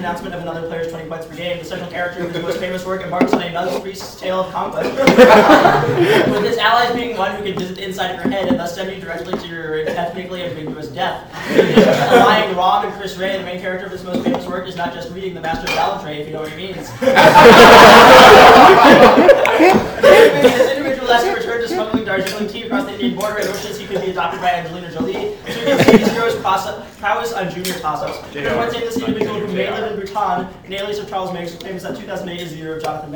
pronouncement 0.00 0.34
of 0.34 0.42
another 0.42 0.66
player's 0.68 0.90
20 0.90 1.08
points 1.08 1.26
per 1.26 1.36
game, 1.36 1.58
the 1.58 1.64
central 1.64 1.90
character 1.90 2.24
of 2.24 2.32
his 2.32 2.42
most 2.42 2.58
famous 2.58 2.84
work 2.86 3.02
embarks 3.02 3.32
on 3.32 3.42
another 3.42 3.78
priest's 3.80 4.18
tale 4.18 4.40
of 4.40 4.52
conquest. 4.52 4.90
With 6.30 6.44
his 6.44 6.58
allies 6.58 6.94
being 6.94 7.16
one 7.16 7.34
who 7.36 7.44
can 7.44 7.58
visit 7.58 7.76
the 7.76 7.84
inside 7.84 8.10
of 8.10 8.16
your 8.16 8.28
head 8.32 8.48
and 8.48 8.58
thus 8.58 8.74
send 8.74 8.90
you 8.94 9.00
directly 9.00 9.36
to 9.38 9.46
your 9.46 9.80
ethnically 9.88 10.42
ambiguous 10.42 10.88
death. 10.88 11.30
Lying 12.12 12.56
Ron 12.56 12.86
and 12.86 12.94
Chris 12.94 13.16
Ray, 13.16 13.38
the 13.38 13.44
main 13.44 13.60
character 13.60 13.86
of 13.86 13.92
his 13.92 14.04
most 14.04 14.24
famous 14.24 14.46
work 14.46 14.66
is 14.66 14.76
not 14.76 14.92
just 14.92 15.12
reading 15.12 15.34
the 15.34 15.40
Master 15.40 15.70
of 15.70 15.76
Ballantrae, 15.76 16.20
if 16.20 16.26
you 16.26 16.32
know 16.32 16.40
what 16.42 16.50
he 16.50 16.56
means. 16.56 16.90
This 20.00 20.70
individual 20.70 21.08
has 21.08 21.24
to 21.24 21.32
return 21.32 21.60
to 21.60 21.68
smuggling 21.68 22.04
Darjeeling 22.04 22.48
tea 22.48 22.62
across 22.62 22.84
the 22.84 22.92
Indian 22.92 23.14
border 23.14 23.38
and 23.38 23.48
wishes 23.50 23.78
he 23.78 23.86
could 23.86 24.00
be 24.00 24.10
adopted 24.10 24.40
by 24.40 24.52
Angelina 24.52 24.90
Jolie. 24.90 25.12
So 25.12 25.52
he 25.52 25.64
can 25.64 25.84
see 25.84 25.98
his 25.98 26.12
hero's 26.12 26.36
pros- 26.40 26.66
prowess 27.00 27.32
on 27.32 27.50
junior 27.50 27.72
toss-ups. 27.80 28.32
There 28.32 28.56
once 28.56 28.74
this 28.74 28.98
individual 28.98 29.40
who 29.40 29.52
may 29.52 29.70
live 29.70 29.92
in 29.92 30.00
Bhutan, 30.00 30.46
an 30.64 30.72
alias 30.72 30.98
of 30.98 31.08
Charles 31.08 31.32
Miggs, 31.32 31.54
claims 31.56 31.82
that 31.82 31.96
2008 31.96 32.40
is 32.40 32.52
the 32.52 32.58
year 32.58 32.76
of 32.76 32.82
Jonathan 32.82 33.12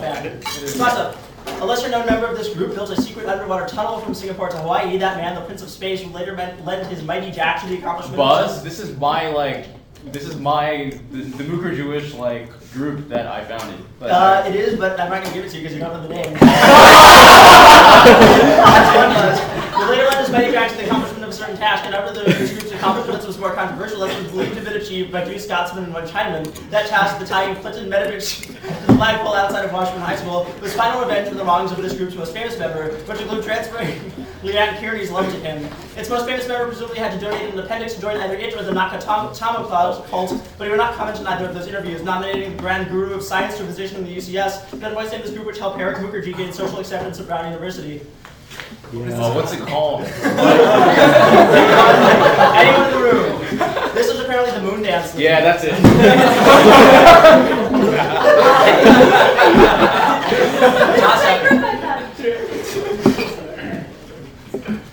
fan. 0.00 0.40
Toss-up. 0.42 1.16
A 1.46 1.64
lesser-known 1.64 2.04
member 2.06 2.26
of 2.26 2.36
this 2.36 2.52
group 2.52 2.74
built 2.74 2.90
a 2.90 3.00
secret 3.00 3.26
underwater 3.26 3.66
tunnel 3.66 3.98
from 4.00 4.14
Singapore 4.14 4.50
to 4.50 4.58
Hawaii. 4.58 4.98
That 4.98 5.16
man, 5.16 5.34
the 5.34 5.40
Prince 5.40 5.62
of 5.62 5.70
Space, 5.70 6.02
who 6.02 6.10
later 6.10 6.36
meant, 6.36 6.62
led 6.66 6.86
his 6.86 7.02
mighty 7.02 7.30
Jack 7.30 7.62
to 7.62 7.68
the 7.68 7.78
accomplishment. 7.78 8.18
Buzz. 8.18 8.62
This 8.62 8.78
is 8.78 8.96
my 8.98 9.30
like. 9.30 9.66
This 10.12 10.24
is 10.28 10.36
my 10.36 10.92
the, 11.10 11.22
the 11.22 11.44
Mooker 11.44 11.74
Jewish 11.74 12.14
like 12.14 12.48
group 12.72 13.08
that 13.08 13.26
I 13.26 13.44
founded. 13.44 13.84
But 13.98 14.10
Uh, 14.10 14.44
it 14.46 14.54
is, 14.54 14.78
but 14.78 15.00
I'm 15.00 15.10
not 15.10 15.22
going 15.22 15.28
to 15.28 15.34
give 15.34 15.44
it 15.44 15.50
to 15.50 15.56
you 15.56 15.62
because 15.62 15.74
you 15.76 15.80
don't 15.82 15.92
know 15.94 16.02
the 16.06 16.14
name. 16.14 16.32
Buzz. 19.08 19.40
The 19.78 19.86
later 19.90 20.04
led 20.04 20.20
his 20.20 20.30
mighty 20.30 20.52
Jack 20.52 20.70
to 20.70 20.76
the 20.76 20.84
certain 21.48 21.60
task, 21.60 21.84
and 21.86 21.94
after 21.94 22.12
the 22.12 22.24
group's 22.24 22.72
accomplishments 22.72 23.26
was 23.26 23.38
more 23.38 23.54
controversial, 23.54 24.04
as 24.04 24.22
was 24.22 24.30
believed 24.32 24.50
to 24.50 24.56
have 24.56 24.64
been 24.64 24.82
achieved 24.82 25.10
by 25.10 25.24
two 25.24 25.38
Scotsmen 25.38 25.84
and 25.84 25.94
one 25.94 26.06
Chinaman. 26.06 26.44
That 26.70 26.88
task, 26.88 27.18
the 27.18 27.24
tying 27.24 27.56
Clinton 27.56 27.88
Medovich 27.88 28.44
to 28.44 28.52
the 28.86 28.92
flagpole 28.94 29.34
outside 29.34 29.64
of 29.64 29.72
Washington 29.72 30.02
High 30.02 30.16
School, 30.16 30.52
was 30.60 30.74
final 30.74 31.00
revenge 31.00 31.28
for 31.28 31.36
the 31.36 31.44
wrongs 31.44 31.72
of 31.72 31.78
this 31.78 31.94
group's 31.94 32.14
most 32.14 32.34
famous 32.34 32.58
member, 32.58 32.90
which 32.92 33.20
included 33.20 33.44
transferring 33.44 33.98
Leanne 34.42 34.78
Kearney's 34.78 35.10
love 35.10 35.26
to 35.32 35.40
him. 35.40 35.66
Its 35.96 36.10
most 36.10 36.26
famous 36.26 36.46
member 36.46 36.66
presumably 36.66 36.98
had 36.98 37.12
to 37.12 37.18
donate 37.18 37.52
an 37.52 37.58
appendix 37.58 37.94
to 37.94 38.00
join 38.00 38.18
either 38.18 38.34
it 38.34 38.54
or 38.54 38.62
the 38.62 38.72
Nakatomo 38.72 40.06
cult, 40.08 40.48
but 40.58 40.64
he 40.64 40.70
would 40.70 40.76
not 40.76 40.94
comment 40.94 41.18
on 41.18 41.26
either 41.26 41.48
of 41.48 41.54
those 41.54 41.66
interviews, 41.66 42.02
nominating 42.02 42.56
the 42.56 42.62
grand 42.62 42.90
guru 42.90 43.14
of 43.14 43.22
science 43.22 43.56
to 43.56 43.64
a 43.64 43.66
position 43.66 43.98
in 43.98 44.04
the 44.04 44.16
UCS, 44.16 44.78
then 44.78 44.92
voiced 44.92 45.14
in 45.14 45.22
this 45.22 45.30
group 45.30 45.46
which 45.46 45.58
helped 45.58 45.80
Eric 45.80 45.96
Mukherjee 45.98 46.36
gain 46.36 46.52
social 46.52 46.78
acceptance 46.78 47.18
at 47.18 47.26
Brown 47.26 47.46
University. 47.46 48.02
Oh, 48.94 49.34
what's 49.34 49.52
it 49.52 49.60
called? 49.66 50.02
Anyone 52.54 52.84
in 52.86 52.90
the 52.92 53.02
room? 53.02 53.94
This 53.94 54.08
was 54.10 54.20
apparently 54.20 54.52
the 54.52 54.62
moon 54.62 54.82
dance. 54.82 55.14
League. 55.14 55.24
Yeah, 55.24 55.40
that's 55.40 55.64
it. 55.64 55.74
Toss 59.88 61.24
up. 61.24 61.38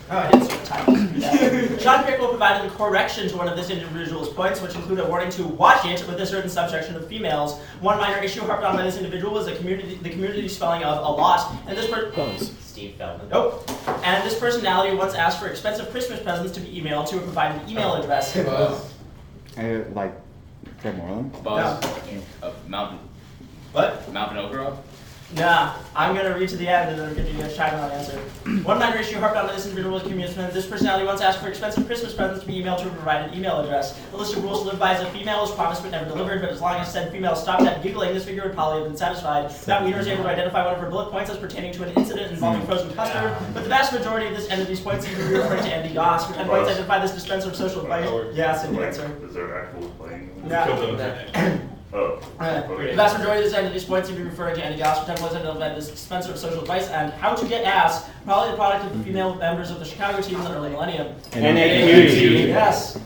Oh, 0.08 0.18
I 0.18 0.32
didn't 0.32 0.46
switch 0.46 0.64
titles. 0.66 1.12
Yeah. 1.16 1.78
Sean 1.80 2.04
Pickle 2.04 2.28
provided 2.30 2.72
a 2.72 2.76
correction 2.76 3.28
to 3.30 3.38
one 3.38 3.48
of 3.48 3.58
this 3.58 3.70
individual's 3.70 4.30
points, 4.30 4.62
which 4.62 4.76
include 4.76 5.00
a 5.00 5.06
warning 5.08 5.30
to 5.32 5.44
watch 5.46 5.86
it 5.86 6.06
with 6.08 6.20
a 6.22 6.26
certain 6.26 6.50
subsection 6.50 6.96
of 6.96 7.08
females. 7.08 7.60
One 7.82 7.98
minor 7.98 8.22
issue 8.24 8.42
harped 8.42 8.64
on 8.64 8.76
by 8.76 8.84
this 8.84 8.98
individual 8.98 9.34
was 9.34 9.48
the 9.48 9.56
community, 9.56 9.96
the 9.96 10.12
community 10.12 10.48
spelling 10.48 10.84
of 10.84 10.98
a 11.04 11.10
lot, 11.10 11.56
and 11.68 11.78
this 11.78 11.90
per- 11.90 12.12
Buzz. 12.12 12.52
Steve 12.62 12.96
Feldman. 12.96 13.30
Nope. 13.30 13.70
And 14.06 14.24
this 14.24 14.40
personality 14.40 14.96
once 14.96 15.16
asked 15.16 15.40
for 15.40 15.48
expensive 15.48 15.90
Christmas 15.90 16.22
presents 16.22 16.52
to 16.52 16.60
be 16.60 16.80
emailed 16.80 17.10
to 17.10 17.18
a 17.18 17.22
provided 17.22 17.64
an 17.64 17.70
email 17.70 17.96
address. 17.96 18.36
Buzz. 18.36 18.94
Uh, 19.58 19.80
like 19.94 20.14
Fred 20.78 20.96
Moreland? 20.98 21.32
Buzz. 21.44 21.84
Uh, 22.44 22.54
Mountain. 22.68 23.00
What? 23.72 24.08
Mountain 24.14 24.38
Okra. 24.38 24.78
Nah, 25.34 25.76
I'm 25.96 26.16
gonna 26.16 26.38
read 26.38 26.50
to 26.50 26.56
the 26.56 26.68
end 26.68 26.92
and 26.92 27.00
then 27.00 27.16
give 27.16 27.36
you 27.36 27.44
a 27.44 27.52
try 27.52 27.70
on 27.70 27.92
answer. 27.92 28.18
One 28.64 28.78
minor 28.78 28.98
issue 28.98 29.18
harped 29.20 29.36
on 29.36 29.48
by 29.48 29.54
this 29.54 29.66
individual 29.66 29.96
was 29.96 30.04
communication. 30.04 30.54
This 30.54 30.68
personality 30.68 31.06
once 31.06 31.20
asked 31.20 31.40
for 31.40 31.48
expensive 31.48 31.88
Christmas 31.88 32.14
presents 32.14 32.42
to 32.42 32.48
be 32.48 32.62
emailed 32.62 32.82
to 32.84 32.88
a 32.88 32.92
provided 32.92 33.36
email 33.36 33.60
address. 33.60 34.00
The 34.12 34.18
list 34.18 34.36
of 34.36 34.44
rules 34.44 34.62
to 34.62 34.70
live 34.70 34.80
by 34.80 34.96
is 34.96 35.02
a 35.02 35.10
female 35.12 35.44
is 35.44 35.52
promised 35.52 35.82
but 35.82 35.92
never 35.92 36.06
delivered, 36.06 36.42
but 36.42 36.52
as 36.52 36.62
long 36.62 36.76
as 36.76 36.94
said 36.94 37.12
female 37.12 37.36
stopped 37.36 37.64
at 37.64 37.82
giggling, 37.82 38.14
this 38.14 38.24
figure 38.24 38.44
would 38.44 38.54
probably 38.54 38.82
have 38.82 38.88
been 38.88 38.98
satisfied. 38.98 39.50
That 39.66 39.84
Wiener 39.84 40.00
is 40.00 40.08
able 40.08 40.24
to 40.24 40.30
identify 40.30 40.64
one 40.64 40.76
of 40.76 40.80
her 40.80 40.90
bullet 40.90 41.10
points 41.10 41.32
as 41.32 41.38
pertaining 41.38 41.74
to 41.74 41.84
an 41.84 41.94
incident 41.98 42.32
involving 42.32 42.62
hmm. 42.62 42.68
frozen 42.68 42.94
custard, 42.94 43.36
but 43.54 43.64
the 43.64 43.70
vast 43.70 43.94
majority 43.94 44.28
of 44.28 44.36
this 44.36 44.48
entity's 44.50 44.80
points 44.80 45.08
seem 45.08 45.18
to 45.18 45.28
be 45.28 45.34
referring 45.34 45.64
to 45.64 45.74
Andy 45.74 45.94
Goss. 45.94 46.28
For 46.28 46.36
10 46.36 46.48
points, 46.48 46.70
identify 46.70 47.00
this 47.00 47.14
dispenser 47.14 47.50
of 47.50 47.56
social 47.56 47.82
advice. 47.82 48.08
Yes, 48.36 48.64
in 48.64 48.76
the 48.76 48.86
answer. 48.86 49.12
Is 49.26 49.34
there 49.34 49.66
actual 49.66 49.90
playing? 49.98 50.32
Yeah. 50.48 51.58
Oh. 51.96 52.20
Uh, 52.40 52.68
the 52.68 52.94
vast 52.94 53.18
majority 53.18 53.46
of 53.46 53.50
this 53.50 53.58
entity's 53.58 53.86
points 53.86 54.10
seem 54.10 54.18
to 54.18 54.24
be 54.24 54.30
referring 54.30 54.56
to 54.56 54.66
Andy 54.66 54.78
Goss, 54.78 55.00
for 55.00 55.06
10 55.06 55.18
points 55.18 55.34
identified 55.34 55.78
this 55.78 55.90
dispenser 55.90 56.32
of 56.32 56.38
social 56.38 56.60
advice, 56.60 56.90
and 56.90 57.14
how 57.14 57.34
to 57.34 57.48
get 57.48 57.64
ass, 57.64 58.10
probably 58.26 58.52
the 58.52 58.58
product 58.58 58.84
of 58.86 58.98
the 58.98 59.04
female 59.06 59.36
members 59.36 59.72
of 59.72 59.80
the 59.80 59.86
Chicago 59.86 60.22
team 60.22 60.38
in 60.40 60.44
the 60.44 60.54
early 60.54 60.72
millennium. 60.72 61.16
NAQT. 61.32 62.48
Yes. 62.48 63.00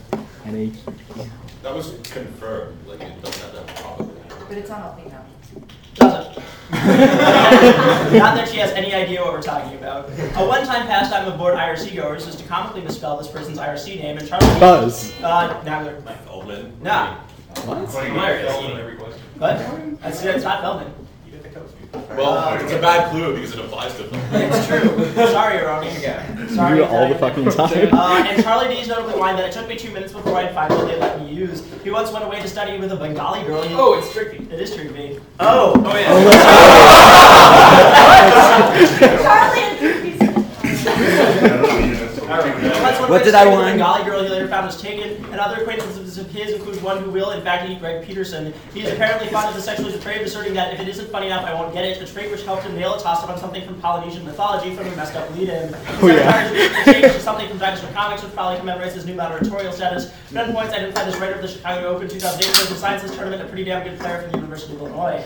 NA. 0.44 0.72
That 1.62 1.76
was 1.76 2.00
confirmed, 2.04 2.88
like 2.88 3.02
it 3.02 3.22
doesn't 3.22 3.42
have 3.44 3.54
that 3.54 3.76
probably. 3.76 4.16
But 4.48 4.58
it's 4.58 4.70
not 4.70 4.82
all 4.82 4.96
female. 4.96 5.26
Does 5.94 6.38
it? 6.38 6.44
Not 6.72 8.36
that 8.36 8.48
she 8.48 8.58
has 8.58 8.72
any 8.74 8.94
idea 8.94 9.22
what 9.22 9.34
we're 9.34 9.42
talking 9.42 9.76
about. 9.78 10.08
A 10.08 10.46
one-time 10.48 10.86
pastime 10.86 11.28
of 11.28 11.36
board 11.38 11.56
IRC 11.56 11.96
goers 11.96 12.28
is 12.28 12.36
to 12.36 12.44
comically 12.44 12.82
misspell 12.82 13.18
this 13.18 13.28
person's 13.28 13.58
IRC 13.58 14.00
name 14.00 14.20
and 14.20 14.28
Charlie. 14.28 14.60
Buzz. 14.60 15.12
Uh, 15.24 15.62
now 15.64 15.84
they're. 15.84 16.00
Mike 16.02 16.24
Feldman. 16.26 16.72
Nah. 16.82 17.18
What? 17.66 17.78
Hilarious. 18.06 18.54
Every 18.54 18.96
question. 18.96 19.22
What? 19.38 19.58
That's, 20.02 20.24
it's 20.24 20.44
not 20.44 20.62
Feldman. 20.62 20.92
You 21.26 21.32
get 21.34 21.44
the 21.44 21.50
coach. 21.50 21.70
Well, 22.16 22.38
Uh, 22.38 22.58
it's 22.62 22.72
a 22.74 22.80
bad 22.80 23.10
clue 23.12 23.34
because 23.36 23.54
it 23.54 23.60
applies 23.60 23.94
to 23.96 24.04
Feldman. 24.04 24.42
It's 24.54 24.68
true. 24.68 25.14
Sorry, 25.28 25.58
Ronnie. 25.64 25.92
You 25.94 26.00
Sorry. 26.50 26.78
do 26.78 26.84
it 26.84 26.90
all 26.90 27.08
the 27.10 27.16
Italian. 27.16 27.52
fucking 27.52 27.90
time. 27.92 27.94
Uh, 27.94 28.24
and 28.30 28.44
Charlie 28.44 28.74
D's 28.76 28.88
notably 28.88 29.16
line 29.16 29.36
that 29.38 29.46
it 29.50 29.52
took 29.52 29.68
me 29.68 29.76
two 29.76 29.92
minutes 29.92 30.14
before 30.14 30.36
I 30.38 30.48
finally 30.54 30.92
they 30.94 31.00
let 31.00 31.20
me 31.20 31.34
use. 31.34 31.64
He 31.84 31.90
once 31.92 32.12
went 32.12 32.24
away 32.26 32.40
to 32.42 32.48
study 32.48 32.78
with 32.78 32.92
a 32.92 32.96
Bengali 32.96 33.44
girl. 33.46 33.62
He, 33.64 33.74
Oh, 33.76 33.94
it's 33.98 34.12
tricky. 34.14 34.48
it 34.52 34.60
is 34.60 34.74
tricky. 34.76 35.20
Oh, 35.40 35.74
oh 35.76 35.98
yeah. 35.98 36.14
Charlie 39.24 39.62
and 39.62 39.80
Goofy. 39.80 40.10
He 40.10 40.18
once 42.82 42.99
went 42.99 42.99
What 43.10 43.24
did 43.24 43.34
I 43.34 43.42
study 43.42 43.58
with 43.58 43.66
a? 43.66 43.72
Bengali 43.72 44.04
girl 44.06 44.24
he 44.24 44.30
later 44.30 44.48
found 44.48 44.66
was 44.68 44.80
taken, 44.82 45.24
and 45.26 45.40
other 45.40 45.62
acquaintances 45.62 46.18
of 46.18 46.30
his 46.32 46.54
include 46.54 46.82
one 46.84 47.02
who 47.04 47.10
will, 47.10 47.32
in 47.32 47.42
fact, 47.42 47.68
eat 47.70 47.80
Greg 47.80 48.06
Peterson. 48.06 48.54
He 48.74 48.82
is 48.82 48.92
apparently 48.94 49.28
fond 49.30 49.50
of 49.50 49.56
the 49.56 49.62
sexually 49.62 49.92
depraved, 49.92 50.24
asserting 50.24 50.54
that 50.54 50.74
if 50.74 50.80
it 50.80 50.88
isn't 50.88 51.10
funny 51.10 51.28
enough, 51.28 51.46
I 51.46 51.54
won't 51.54 51.74
get 51.74 51.86
it. 51.86 52.00
The 52.00 52.06
trait 52.06 52.30
which 52.32 52.44
helped 52.44 52.64
him 52.64 52.76
nail 52.76 52.94
a 52.94 53.00
toss-up 53.00 53.30
on 53.30 53.40
something 53.40 53.66
from 53.66 53.82
Polynesian 53.82 54.26
mythology 54.26 54.76
from 54.76 54.88
a 54.88 54.96
messed 54.96 55.16
up 55.16 55.30
lead-in. 55.36 55.74
Oh, 55.74 56.08
yeah. 56.08 56.50
The 56.86 56.92
change 56.92 57.14
to 57.14 57.20
something 57.20 57.48
from 57.50 57.58
dinosaur 57.58 57.92
comics, 57.92 58.24
which 58.24 58.34
probably 58.34 58.60
commemorates 58.60 58.96
his 58.96 59.06
new 59.06 59.16
moderatorial 59.16 59.74
status. 59.74 60.12
None 60.32 60.54
points 60.54 60.74
identified 60.74 61.08
as 61.08 61.18
writer 61.18 61.36
of 61.36 61.42
the 61.42 61.48
Chicago 61.48 61.88
Open 61.88 62.08
2008 62.08 62.56
Social 62.56 62.76
Sciences 62.78 63.12
Tournament, 63.16 63.42
a 63.42 63.46
pretty 63.46 63.64
damn 63.64 63.84
good 63.84 64.00
player 64.00 64.22
from 64.22 64.32
the 64.32 64.38
University 64.38 64.74
of 64.74 64.82
Illinois. 64.82 65.24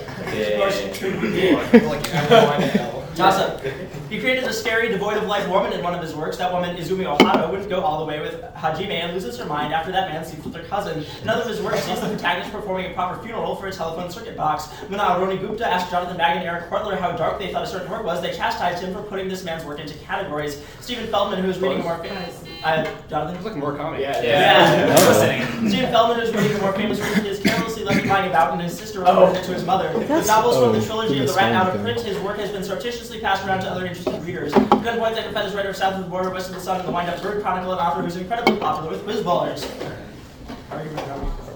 Of 2.39 3.02
course, 3.15 3.35
could 3.37 3.63
be. 3.63 3.69
Like 3.69 3.69
everyone 3.69 3.93
Toss 3.93 3.93
up. 3.93 4.09
He 4.09 4.19
created 4.19 4.43
a 4.43 4.53
scary, 4.53 4.89
devoid 4.89 5.17
of 5.17 5.25
life 5.25 5.47
woman 5.49 5.73
in 5.73 5.83
one 5.83 5.93
of 5.93 6.01
his 6.01 6.13
works. 6.13 6.37
That 6.37 6.51
woman, 6.51 6.75
Izumi 6.75 7.05
Ohara, 7.05 7.49
wouldn't 7.49 7.69
go 7.69 7.81
all 7.81 7.99
the 7.99 8.05
way 8.05 8.19
with 8.19 8.41
Hajime 8.53 8.91
and 8.91 9.13
loses 9.13 9.37
her 9.37 9.45
mind 9.45 9.73
after 9.73 9.91
that 9.91 10.09
man 10.09 10.23
sleeps 10.25 10.45
with 10.45 10.55
her 10.55 10.63
cousin. 10.63 11.05
Another 11.21 11.41
of 11.41 11.47
his 11.47 11.61
works 11.61 11.83
sees 11.83 11.99
the 11.99 12.07
protagonist 12.07 12.51
performing 12.51 12.91
a 12.91 12.93
proper 12.93 13.21
funeral 13.23 13.55
for 13.55 13.67
a 13.67 13.71
telephone 13.71 14.11
circuit 14.11 14.37
box. 14.37 14.67
When 14.89 14.99
uh, 14.99 15.15
Roni 15.15 15.39
Gupta 15.39 15.65
asked 15.65 15.91
Jonathan 15.91 16.17
Bagg 16.17 16.37
and 16.37 16.45
Eric 16.45 16.69
Hortler 16.69 16.99
how 16.99 17.11
dark 17.11 17.39
they 17.39 17.51
thought 17.51 17.63
a 17.63 17.67
certain 17.67 17.89
work 17.89 18.03
was, 18.03 18.21
they 18.21 18.33
chastised 18.33 18.83
him 18.83 18.93
for 18.93 19.01
putting 19.01 19.27
this 19.27 19.43
man's 19.43 19.65
work 19.65 19.79
into 19.79 19.97
categories. 19.99 20.63
Stephen 20.81 21.07
Feldman, 21.07 21.41
who 21.41 21.47
was 21.47 21.59
reading 21.59 21.81
more 21.81 21.97
famous... 21.99 22.43
Uh, 22.63 22.89
Jonathan? 23.09 23.43
Look 23.43 23.57
more 23.57 23.75
comic. 23.75 23.99
Yeah. 23.99 24.21
Yeah. 24.21 24.95
Oh. 24.97 25.07
Listening. 25.09 25.69
Stephen 25.69 25.91
Feldman 25.91 26.25
is 26.25 26.33
reading 26.33 26.59
more 26.61 26.73
famous 26.73 26.99
work 26.99 27.15
he 27.15 27.27
is 27.27 27.39
carelessly 27.83 28.09
left 28.09 28.19
lying 28.19 28.29
about, 28.29 28.53
and 28.53 28.61
his 28.61 28.77
sister 28.77 28.99
reported 28.99 29.37
oh. 29.37 29.39
it 29.39 29.43
to 29.45 29.53
his 29.53 29.65
mother. 29.65 29.91
The 29.93 30.25
novels 30.25 30.57
from 30.57 30.73
the 30.73 30.79
oh, 30.79 30.85
trilogy 30.85 31.19
of 31.19 31.27
the 31.27 31.33
The 31.33 31.37
Rat 31.37 31.53
Out 31.53 31.75
of 31.75 31.81
Print, 31.81 32.01
his 32.01 32.17
work 32.19 32.37
has 32.37 32.51
been 32.51 32.63
surreptitiously 32.63 33.19
passed 33.19 33.45
around 33.45 33.61
to 33.61 33.69
other 33.69 33.85
interested 33.85 34.21
readers. 34.23 34.53
Gun 34.53 34.99
points 34.99 35.17
identified 35.17 35.45
as 35.45 35.53
writer 35.53 35.69
of 35.69 35.75
South 35.75 35.95
of 35.95 36.03
the 36.03 36.09
Border, 36.09 36.29
West 36.29 36.49
of 36.49 36.55
the 36.55 36.61
Sun, 36.61 36.79
and 36.79 36.87
the 36.87 36.91
Wind 36.91 37.09
Up 37.09 37.21
Bird 37.21 37.41
Chronicle, 37.41 37.73
an 37.73 37.79
author 37.79 38.01
who's 38.01 38.15
incredibly 38.15 38.57
popular 38.57 38.89
with 38.89 39.03
quiz 39.03 39.21
ballers. 39.21 39.69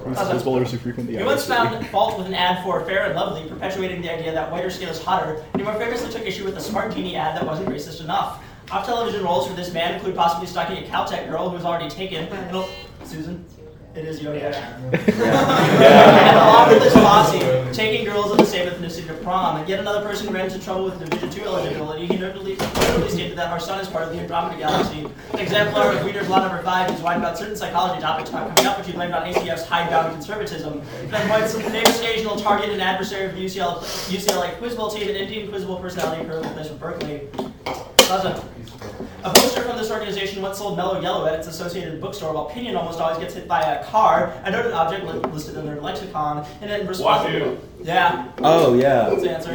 Those 0.05 0.43
bowlers 0.43 0.71
who 0.71 0.77
frequent 0.77 1.09
the 1.09 1.17
He 1.17 1.23
once 1.23 1.45
IRC. 1.45 1.47
found 1.47 1.87
fault 1.87 2.17
with 2.17 2.27
an 2.27 2.33
ad 2.33 2.63
for 2.63 2.85
Fair 2.85 3.07
and 3.07 3.15
Lovely, 3.15 3.49
perpetuating 3.49 4.01
the 4.01 4.13
idea 4.13 4.31
that 4.31 4.49
whiter 4.49 4.69
skin 4.69 4.87
is 4.87 5.03
hotter, 5.03 5.43
and 5.53 5.61
he 5.61 5.63
more 5.63 5.77
famously 5.77 6.09
took 6.09 6.25
issue 6.25 6.45
with 6.45 6.55
a 6.55 6.61
Smart 6.61 6.93
Genie 6.93 7.17
ad 7.17 7.35
that 7.35 7.45
wasn't 7.45 7.67
racist 7.67 8.01
enough. 8.01 8.41
Off 8.71 8.85
television 8.85 9.23
roles 9.23 9.47
for 9.47 9.53
this 9.53 9.73
man 9.73 9.95
include 9.95 10.15
possibly 10.15 10.47
stalking 10.47 10.77
a 10.77 10.87
Caltech 10.87 11.29
girl 11.29 11.49
who's 11.49 11.65
already 11.65 11.89
taken. 11.89 12.25
And 12.25 12.65
Susan? 13.03 13.45
It 13.97 14.05
is 14.05 14.19
Yoda. 14.19 14.53
and 14.93 16.37
along 16.37 16.69
with 16.69 16.83
this 16.83 16.93
posse, 16.93 17.39
taking 17.73 18.05
girls 18.05 18.29
of 18.29 18.37
the 18.37 18.45
same 18.45 18.69
ethnicity 18.69 19.07
to 19.07 19.13
prom. 19.15 19.57
And 19.57 19.67
yet 19.67 19.79
another 19.79 20.05
person 20.07 20.31
ran 20.31 20.45
into 20.45 20.59
trouble 20.59 20.85
with 20.85 20.99
Division 20.99 21.31
2 21.31 21.41
eligibility. 21.41 22.05
He 22.05 22.15
notably, 22.15 22.57
notably 22.57 23.09
stated 23.09 23.35
that 23.39 23.51
our 23.51 23.59
son 23.59 23.79
is 23.79 23.87
part 23.87 24.03
of 24.03 24.13
the 24.13 24.19
Andromeda 24.19 24.59
Galaxy. 24.59 25.07
An 25.33 25.39
exemplar 25.39 25.93
of 25.93 26.05
Reader's 26.05 26.29
Law 26.29 26.41
number 26.41 26.61
5 26.61 26.91
who's 26.91 26.99
whined 27.01 27.23
about 27.23 27.39
certain 27.39 27.55
psychology 27.55 27.99
topics 27.99 28.31
not 28.31 28.55
coming 28.55 28.67
up, 28.67 28.77
which 28.77 28.85
he 28.85 28.93
blamed 28.93 29.13
on 29.13 29.33
ACF's 29.33 29.65
hidebound 29.65 30.13
conservatism. 30.13 30.79
Then 31.07 31.27
points 31.27 31.53
some 31.53 31.63
famous 31.63 31.99
occasional 31.99 32.35
target 32.35 32.69
and 32.69 32.79
adversary 32.79 33.25
of 33.25 33.33
the 33.33 33.43
UCLA, 33.43 33.79
UCLA 34.13 34.55
Quiz 34.59 34.75
Bowl 34.75 34.91
team 34.91 35.07
and 35.07 35.17
Indian 35.17 35.49
Quiz 35.49 35.65
Bowl 35.65 35.79
personality 35.79 36.23
for 36.23 36.35
the 36.35 36.47
place 36.49 36.69
of 36.69 36.79
Berkeley. 36.79 37.27
Awesome. 38.09 38.49
A 39.23 39.29
poster 39.33 39.63
from 39.63 39.77
this 39.77 39.91
organization 39.91 40.41
once 40.41 40.59
sold 40.59 40.77
Mellow 40.77 41.01
Yellow 41.01 41.25
at 41.25 41.33
its 41.33 41.47
associated 41.47 41.99
bookstore, 41.99 42.33
while 42.33 42.45
Pinion 42.45 42.75
almost 42.77 42.99
always 43.01 43.17
gets 43.17 43.33
hit 43.33 43.47
by 43.47 43.61
a 43.61 43.83
car, 43.85 44.31
a 44.45 44.51
noted 44.51 44.71
object 44.71 45.03
li- 45.05 45.19
listed 45.31 45.57
in 45.57 45.65
their 45.65 45.81
lexicon, 45.81 46.45
and 46.61 46.71
in 46.71 46.87
response, 46.87 47.25
Wahoo. 47.25 47.57
Yeah, 47.83 48.31
Oh, 48.39 48.75
yeah. 48.75 49.09
that's 49.09 49.21
the 49.23 49.31
answer. 49.31 49.51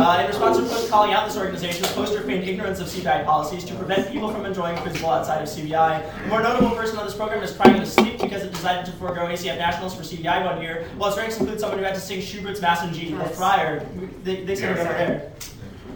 Uh, 0.00 0.20
in 0.20 0.26
response 0.28 0.56
to 0.56 0.86
a 0.86 0.88
calling 0.88 1.12
out 1.12 1.26
this 1.26 1.36
organization, 1.36 1.82
the 1.82 1.88
poster 1.88 2.20
feigned 2.22 2.44
ignorance 2.48 2.80
of 2.80 2.86
CBI 2.86 3.24
policies 3.24 3.64
to 3.64 3.74
prevent 3.74 4.10
people 4.10 4.32
from 4.32 4.46
enjoying 4.46 4.76
Quiz 4.78 5.00
Bowl 5.00 5.10
outside 5.10 5.42
of 5.42 5.48
CBI. 5.48 6.24
A 6.24 6.28
more 6.28 6.42
notable 6.42 6.70
person 6.70 6.96
on 6.98 7.04
this 7.04 7.14
program 7.14 7.42
is 7.42 7.52
crying 7.52 7.74
in 7.74 7.80
his 7.82 7.92
sleep 7.92 8.18
because 8.20 8.42
it 8.42 8.52
decided 8.52 8.86
to 8.86 8.92
forego 8.92 9.22
ACF 9.26 9.58
Nationals 9.58 9.94
for 9.94 10.02
CBI 10.02 10.44
one 10.46 10.62
year, 10.62 10.86
while 10.96 11.10
its 11.10 11.18
ranks 11.18 11.38
include 11.38 11.60
someone 11.60 11.78
who 11.78 11.84
had 11.84 11.94
to 11.94 12.00
sing 12.00 12.20
Schubert's 12.22 12.60
Mass 12.62 12.82
and 12.82 12.94
G, 12.94 13.12
the 13.12 13.24
Friar. 13.24 13.84
They, 14.24 14.44
they 14.44 14.54
sing 14.54 14.70
it 14.70 14.78
over 14.78 14.84
there. 14.92 15.32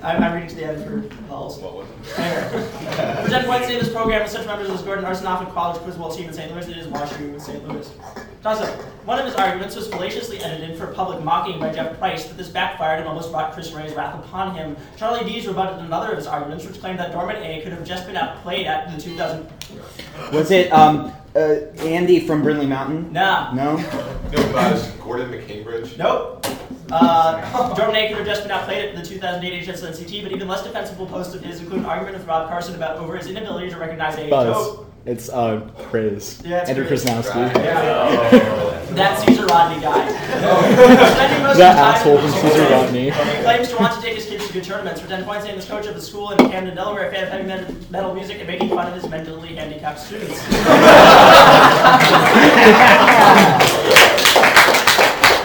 I'm, 0.05 0.23
I'm 0.23 0.35
reading 0.35 0.51
to 0.51 0.55
the 0.57 0.67
end 0.67 0.85
for 1.09 1.25
Halls. 1.29 1.59
What 1.59 1.75
was 1.77 1.89
it? 1.89 3.23
Present 3.23 3.49
Wednesday, 3.49 3.79
this 3.79 3.91
program 3.91 4.23
with 4.23 4.31
such 4.31 4.47
members 4.47 4.69
as 4.69 4.83
Gordon 4.83 5.07
Arsenoff 5.07 5.41
and 5.41 5.51
College 5.53 5.81
Quiz 5.81 6.17
team 6.17 6.29
in 6.29 6.35
St. 6.35 6.53
Louis. 6.53 6.69
It 6.69 6.77
is 6.77 6.87
WashU 6.89 7.33
in 7.33 7.41
St. 7.41 7.67
Louis. 7.67 7.91
Toss-up. 8.43 8.69
One 9.07 9.19
of 9.19 9.25
his 9.25 9.35
arguments 9.35 9.75
was 9.77 9.89
fallaciously 9.89 10.41
edited 10.41 10.77
for 10.77 10.89
public 10.89 11.25
mocking 11.25 11.59
by 11.59 11.73
Jeff 11.73 11.99
Price, 11.99 12.27
but 12.27 12.37
this 12.37 12.51
backfired 12.51 13.01
and 13.01 13.09
almost 13.09 13.33
brought 13.33 13.55
Chris 13.55 13.73
Ray's 13.73 13.95
wrath 13.95 14.15
upon 14.23 14.55
him. 14.55 14.77
Charlie 14.99 15.25
Dees 15.25 15.47
rebutted 15.47 15.83
another 15.83 16.11
of 16.11 16.19
his 16.19 16.27
arguments, 16.27 16.67
which 16.67 16.79
claimed 16.81 16.99
that 16.99 17.13
Dormant 17.13 17.39
A 17.39 17.63
could 17.63 17.73
have 17.73 17.85
just 17.85 18.07
been 18.07 18.17
outplayed 18.17 18.67
at 18.67 18.95
the 18.95 19.01
2000. 19.01 19.47
Was 20.33 20.51
it 20.51 20.71
um 20.71 21.13
uh, 21.35 21.39
Andy 21.79 22.21
from 22.21 22.43
Brindlee 22.43 22.69
Mountain? 22.69 23.13
Nah. 23.13 23.53
No. 23.55 23.77
No, 23.77 24.53
guys. 24.53 24.87
Gordon 25.03 25.31
McCambridge. 25.31 25.97
Nope. 25.97 26.47
Uh, 26.91 27.75
Dormant 27.77 27.97
A 27.97 28.09
could 28.09 28.19
have 28.19 28.27
just 28.27 28.43
been 28.43 28.51
outplayed 28.53 28.85
at 28.91 28.95
the 28.97 29.03
2008 29.03 29.67
HSNCT, 29.67 30.23
but 30.23 30.33
even 30.33 30.47
less 30.49 30.63
defensible 30.63 31.07
posts 31.07 31.35
of 31.35 31.43
his 31.43 31.61
include 31.61 31.81
an 31.81 31.87
argument 31.87 32.17
with 32.19 32.27
Rob 32.27 32.49
Carson 32.49 32.75
about 32.75 32.99
over 32.99 33.17
his 33.17 33.27
inability 33.27 33.71
to 33.71 33.77
recognize 33.79 34.17
a 34.19 34.29
Buzz. 34.29 34.55
toe. 34.55 34.87
It's 35.07 35.29
uh, 35.29 35.61
praise. 35.91 36.41
Yeah, 36.47 36.61
it's 36.63 36.71
Andrew 36.71 36.87
Praise. 36.87 37.05
Krasnowski. 37.05 37.55
Yeah. 37.63 38.81
That 38.93 39.19
Caesar 39.21 39.45
Rodney 39.45 39.83
guy. 39.83 40.09
Spending 40.09 41.59
That 41.59 41.77
asshole 41.77 42.17
from 42.17 42.31
the 42.31 42.37
Caesar 42.39 42.63
Rodney. 42.71 43.05
He 43.11 43.43
claims 43.43 43.69
to 43.69 43.77
want 43.77 43.95
to 43.97 44.01
take 44.01 44.15
his 44.17 44.25
kids 44.25 44.47
to 44.47 44.53
good 44.55 44.65
tournaments. 44.65 45.03
For 45.03 45.09
10 45.09 45.25
points, 45.25 45.45
named 45.45 45.59
as 45.59 45.67
coach 45.69 45.85
of 45.87 45.95
the 45.95 46.01
school 46.01 46.31
in 46.31 46.39
Camden, 46.51 46.75
Delaware, 46.75 47.09
a 47.09 47.11
fan 47.13 47.25
of 47.25 47.29
heavy 47.31 47.45
metal- 47.47 47.75
metal 47.91 48.15
music 48.15 48.39
and 48.39 48.47
making 48.49 48.71
fun 48.71 48.87
of 48.87 48.95
his 48.95 49.07
mentally 49.11 49.55
handicapped 49.55 50.01
students. 50.01 50.43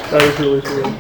That 0.10 0.24
was 0.24 0.40
really 0.40 0.62
cool. 0.62 0.92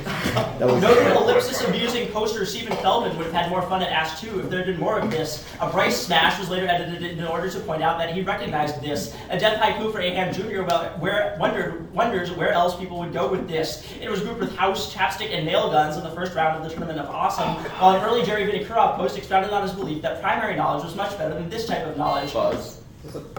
That 0.59 0.67
was 0.67 0.81
Noted 0.81 1.15
ellipsis 1.15 1.65
abusing 1.65 2.09
poster 2.11 2.45
Stephen 2.45 2.75
Feldman 2.77 3.15
would 3.15 3.27
have 3.27 3.33
had 3.33 3.49
more 3.49 3.61
fun 3.61 3.81
at 3.81 3.93
Ask 3.93 4.21
2 4.21 4.41
if 4.41 4.49
there 4.49 4.59
had 4.59 4.67
been 4.67 4.77
more 4.77 4.99
of 4.99 5.09
this. 5.09 5.45
A 5.61 5.69
Bryce 5.69 5.95
smash 5.95 6.37
was 6.37 6.49
later 6.49 6.67
edited 6.67 7.01
in 7.17 7.23
order 7.23 7.49
to 7.49 7.59
point 7.61 7.81
out 7.81 7.97
that 7.97 8.13
he 8.13 8.21
recognized 8.23 8.81
this. 8.81 9.15
A 9.29 9.39
death 9.39 9.57
haiku 9.61 9.89
for 9.89 9.99
Aham 9.99 10.33
Jr. 10.33 10.63
Well, 10.63 10.89
where 10.99 11.37
wondered 11.39 11.89
wonders 11.93 12.31
where 12.31 12.51
else 12.51 12.75
people 12.75 12.99
would 12.99 13.13
go 13.13 13.29
with 13.29 13.47
this. 13.47 13.87
It 14.01 14.09
was 14.09 14.19
grouped 14.19 14.41
with 14.41 14.53
house, 14.57 14.93
chapstick, 14.93 15.33
and 15.33 15.45
nail 15.45 15.71
guns 15.71 15.95
in 15.95 16.03
the 16.03 16.11
first 16.11 16.35
round 16.35 16.57
of 16.57 16.63
the 16.63 16.75
Tournament 16.75 16.99
of 16.99 17.09
Awesome, 17.09 17.47
while 17.79 17.95
an 17.95 18.03
early 18.03 18.25
Jerry 18.25 18.43
Vinokurov 18.43 18.97
post 18.97 19.17
expounded 19.17 19.51
on 19.53 19.61
his 19.61 19.71
belief 19.71 20.01
that 20.01 20.21
primary 20.21 20.57
knowledge 20.57 20.83
was 20.83 20.93
much 20.93 21.17
better 21.17 21.35
than 21.35 21.49
this 21.49 21.67
type 21.67 21.87
of 21.87 21.95
knowledge. 21.95 22.33
Buzz. 22.33 22.81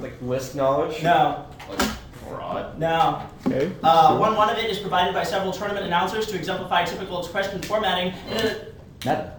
Like 0.00 0.14
list 0.22 0.54
knowledge? 0.54 1.02
No, 1.02 1.44
Like, 1.68 1.90
broad. 2.30 2.78
no. 2.78 3.22
okay. 3.46 3.70
Uh, 3.82 4.16
one 4.18 4.36
one 4.36 4.48
of 4.50 4.58
it 4.58 4.70
is 4.70 4.78
provided 4.78 5.12
by 5.14 5.22
several 5.24 5.52
tournament 5.52 5.84
announcers 5.86 6.26
to 6.26 6.36
exemplify 6.36 6.84
typical 6.84 7.22
question 7.24 7.60
formatting. 7.62 8.12
And 8.28 8.40
it- 8.40 8.66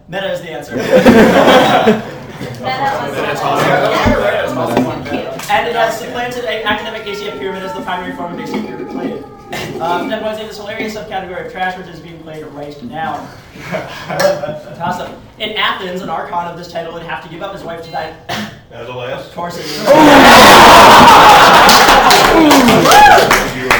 Meta 0.08 0.32
is 0.32 0.40
the 0.40 0.50
answer. 0.50 0.74
And 5.50 5.68
it 5.68 5.76
has 5.76 5.98
supplanted 5.98 6.44
a 6.44 6.64
academic 6.64 7.02
ACF 7.02 7.38
pyramid 7.38 7.62
as 7.62 7.74
the 7.74 7.82
primary 7.82 8.14
form 8.16 8.34
of 8.34 8.40
ACF 8.40 8.66
pyramid 8.66 8.88
played. 8.88 9.22
Um, 9.80 10.08
that 10.08 10.22
was 10.22 10.40
in 10.40 10.46
this 10.46 10.56
hilarious 10.56 10.94
subcategory 10.96 11.46
of 11.46 11.52
trash, 11.52 11.76
which 11.76 11.86
is 11.88 12.00
being 12.00 12.18
played 12.22 12.44
right 12.46 12.82
now. 12.84 13.28
Toss 14.76 15.00
up. 15.00 15.20
In 15.38 15.56
Athens, 15.56 16.00
an 16.00 16.08
archon 16.08 16.46
of 16.48 16.56
this 16.56 16.72
title 16.72 16.92
would 16.94 17.02
have 17.02 17.22
to 17.22 17.28
give 17.28 17.42
up 17.42 17.52
his 17.52 17.62
wife 17.62 17.82
to 17.84 17.90
die. 17.90 18.14
As 18.72 18.88
a 18.88 18.92
last. 18.92 19.28
Of 19.28 19.34
course 19.34 19.58
it 19.58 19.66
is. 19.66 19.86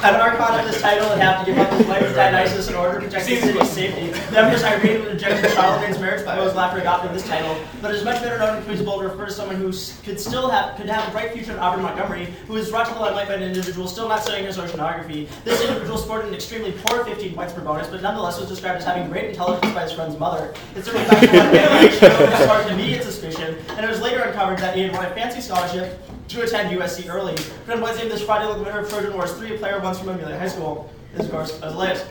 I'm 0.00 0.14
an 0.14 0.20
archon 0.20 0.60
of 0.60 0.64
this 0.64 0.80
title 0.80 1.10
and 1.10 1.20
have 1.20 1.44
to 1.44 1.50
give 1.50 1.58
up 1.58 1.72
his 1.72 1.84
life 1.88 2.06
to 2.06 2.14
Dionysus 2.14 2.68
in 2.68 2.76
order 2.76 3.00
to 3.00 3.06
protect 3.06 3.26
the 3.26 3.40
city's 3.40 3.70
safety. 3.70 4.10
The 4.30 4.38
Empress 4.38 4.62
Irene 4.62 5.04
rejected 5.04 5.50
Charlemagne's 5.50 5.98
marriage 5.98 6.24
proposal 6.24 6.60
after 6.60 6.80
adopting 6.80 7.12
this 7.12 7.26
title, 7.26 7.58
but 7.82 7.90
it 7.90 7.96
is 7.96 8.04
much 8.04 8.22
better 8.22 8.38
known 8.38 8.62
and 8.62 8.64
to 8.64 8.98
refer 8.98 9.26
to 9.26 9.32
someone 9.32 9.56
who 9.56 9.72
could 10.04 10.20
still 10.20 10.48
have 10.50 10.76
could 10.76 10.88
have 10.88 11.08
a 11.08 11.10
bright 11.10 11.32
future 11.32 11.50
in 11.50 11.58
Aubrey 11.58 11.82
Montgomery, 11.82 12.26
who 12.46 12.52
was 12.52 12.70
brought 12.70 12.86
to 12.86 12.94
the 12.94 13.00
limelight 13.00 13.26
by 13.26 13.34
an 13.34 13.42
individual 13.42 13.88
still 13.88 14.08
not 14.08 14.22
studying 14.22 14.46
his 14.46 14.56
oceanography. 14.56 15.26
This 15.42 15.60
individual 15.62 15.98
scored 15.98 16.26
an 16.26 16.32
extremely 16.32 16.70
poor 16.84 17.04
15 17.04 17.34
points 17.34 17.52
per 17.52 17.60
bonus, 17.60 17.88
but 17.88 18.00
nonetheless 18.00 18.38
was 18.38 18.48
described 18.48 18.78
as 18.78 18.84
having 18.84 19.10
great 19.10 19.30
intelligence 19.30 19.74
by 19.74 19.82
his 19.82 19.92
friend's 19.92 20.16
mother. 20.16 20.54
It 20.76 20.84
certainly 20.84 21.08
backed 21.08 21.32
one 21.32 21.56
information 21.56 22.10
as 22.32 22.46
far 22.46 22.60
as 22.60 22.70
immediate 22.70 23.02
suspicion, 23.02 23.56
and 23.70 23.84
it 23.84 23.88
was 23.88 24.00
later 24.00 24.20
uncovered 24.20 24.58
that 24.58 24.76
he 24.76 24.82
had 24.82 24.92
won 24.92 25.06
a 25.06 25.10
fancy 25.10 25.40
scholarship 25.40 26.00
to 26.28 26.42
attend 26.42 26.78
USC 26.78 27.08
early. 27.12 27.36
Friend 27.64 27.80
was 27.80 27.96
named 27.96 28.10
this 28.10 28.22
Friday 28.22 28.46
winner 28.58 28.80
of 28.80 28.88
Trojan 28.88 29.14
Wars 29.14 29.32
3, 29.32 29.56
player 29.58 29.80
once 29.80 29.98
from 29.98 30.10
Amelia 30.10 30.38
High 30.38 30.48
School. 30.48 30.92
This, 31.12 31.20
is, 31.20 31.26
of 31.26 31.32
course, 31.32 31.60
as 31.62 31.74
latest. 31.74 32.06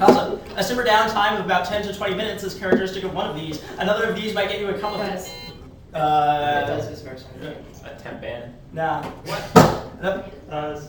Also, 0.00 0.40
a 0.56 0.62
simmer 0.62 0.84
down 0.84 1.08
time 1.10 1.38
of 1.38 1.44
about 1.44 1.66
10 1.66 1.82
to 1.84 1.92
20 1.94 2.14
minutes 2.14 2.44
is 2.44 2.54
characteristic 2.54 3.02
of 3.02 3.12
one 3.14 3.28
of 3.28 3.34
these. 3.34 3.62
Another 3.78 4.04
of 4.04 4.14
these 4.14 4.34
might 4.34 4.48
get 4.48 4.60
you 4.60 4.68
a 4.68 4.78
couple 4.78 5.00
of 5.00 5.06
Yes. 5.06 5.34
Uh, 5.94 6.66
Does 6.66 6.88
this 6.90 7.00
version 7.00 7.26
a 7.84 7.94
temp 7.98 8.20
ban? 8.20 8.54
nah. 8.72 9.02
What? 9.02 10.02
Nope. 10.02 10.26
Uh, 10.50 10.74
do 10.74 10.80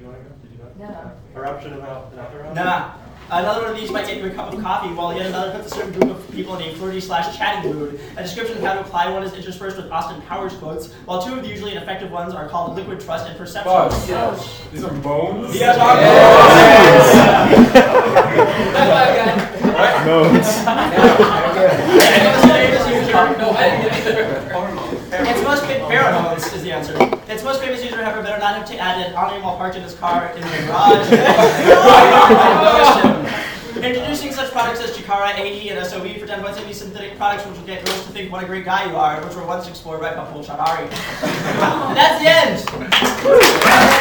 you 0.00 0.06
want 0.06 0.16
to 0.16 0.24
go? 0.24 0.34
Did 0.42 0.52
you 0.52 0.58
want 0.62 0.78
No. 0.78 1.12
Eruption 1.36 1.74
about 1.74 2.10
another 2.14 2.38
eruption? 2.40 2.54
Nah. 2.54 2.92
Another 3.32 3.62
one 3.62 3.70
of 3.70 3.76
these 3.76 3.92
might 3.92 4.06
get 4.08 4.18
you 4.18 4.26
a 4.26 4.30
cup 4.30 4.52
of 4.52 4.60
coffee, 4.60 4.92
while 4.92 5.16
yet 5.16 5.26
another 5.26 5.52
puts 5.56 5.70
a 5.70 5.74
certain 5.76 5.92
group 5.92 6.10
of 6.18 6.30
people 6.32 6.56
in 6.56 6.68
a 6.68 6.74
flirty 6.74 7.00
slash 7.00 7.36
chatting 7.38 7.70
mood. 7.72 8.00
A 8.16 8.22
description 8.24 8.56
of 8.56 8.64
how 8.64 8.74
to 8.74 8.80
apply 8.80 9.08
one 9.08 9.22
is 9.22 9.32
interspersed 9.34 9.76
with 9.76 9.88
Austin 9.92 10.20
Powers 10.22 10.52
quotes, 10.54 10.92
while 11.04 11.22
two 11.22 11.34
of 11.34 11.42
the 11.42 11.48
usually 11.48 11.70
ineffective 11.70 12.10
ones 12.10 12.34
are 12.34 12.48
called 12.48 12.74
liquid 12.74 12.98
trust 12.98 13.28
and 13.28 13.38
perception. 13.38 13.70
Buzz. 13.72 14.06
These 14.72 14.82
are 14.82 14.92
moans? 14.94 15.52
These 15.52 15.62
are 15.62 15.76
Modes. 20.04 20.48
Its 25.12 25.42
most 25.42 25.64
famous 25.66 25.88
pheromones 25.88 26.54
is 26.54 26.62
the 26.62 26.72
answer. 26.72 26.96
Its 27.28 27.44
most 27.44 27.60
famous 27.60 27.82
user, 27.84 28.02
however, 28.02 28.22
better 28.22 28.38
not 28.38 28.56
have 28.56 28.68
t- 28.68 28.78
added 28.78 29.14
on 29.14 29.32
him 29.34 29.42
while 29.42 29.56
parked 29.56 29.76
in 29.76 29.82
his 29.82 29.94
car 29.94 30.30
in 30.34 30.40
the 30.40 30.48
garage. 30.66 31.08
Products 34.60 34.82
as 34.82 34.94
Chikara, 34.94 35.38
AE, 35.38 35.70
and 35.70 35.86
SOE 35.86 36.18
for 36.18 36.26
10 36.26 36.42
points 36.42 36.62
these 36.64 36.76
synthetic 36.76 37.16
products 37.16 37.46
which 37.46 37.56
will 37.56 37.64
get 37.64 37.82
girls 37.82 38.04
to 38.04 38.12
think 38.12 38.30
what 38.30 38.44
a 38.44 38.46
great 38.46 38.66
guy 38.66 38.90
you 38.90 38.94
are, 38.94 39.24
which 39.24 39.34
were 39.34 39.46
once 39.46 39.66
explored 39.66 40.02
by 40.02 40.12
Papul 40.12 40.44
Shadari. 40.44 40.86
that's 41.94 42.22
the 42.22 42.28
end! 43.88 43.99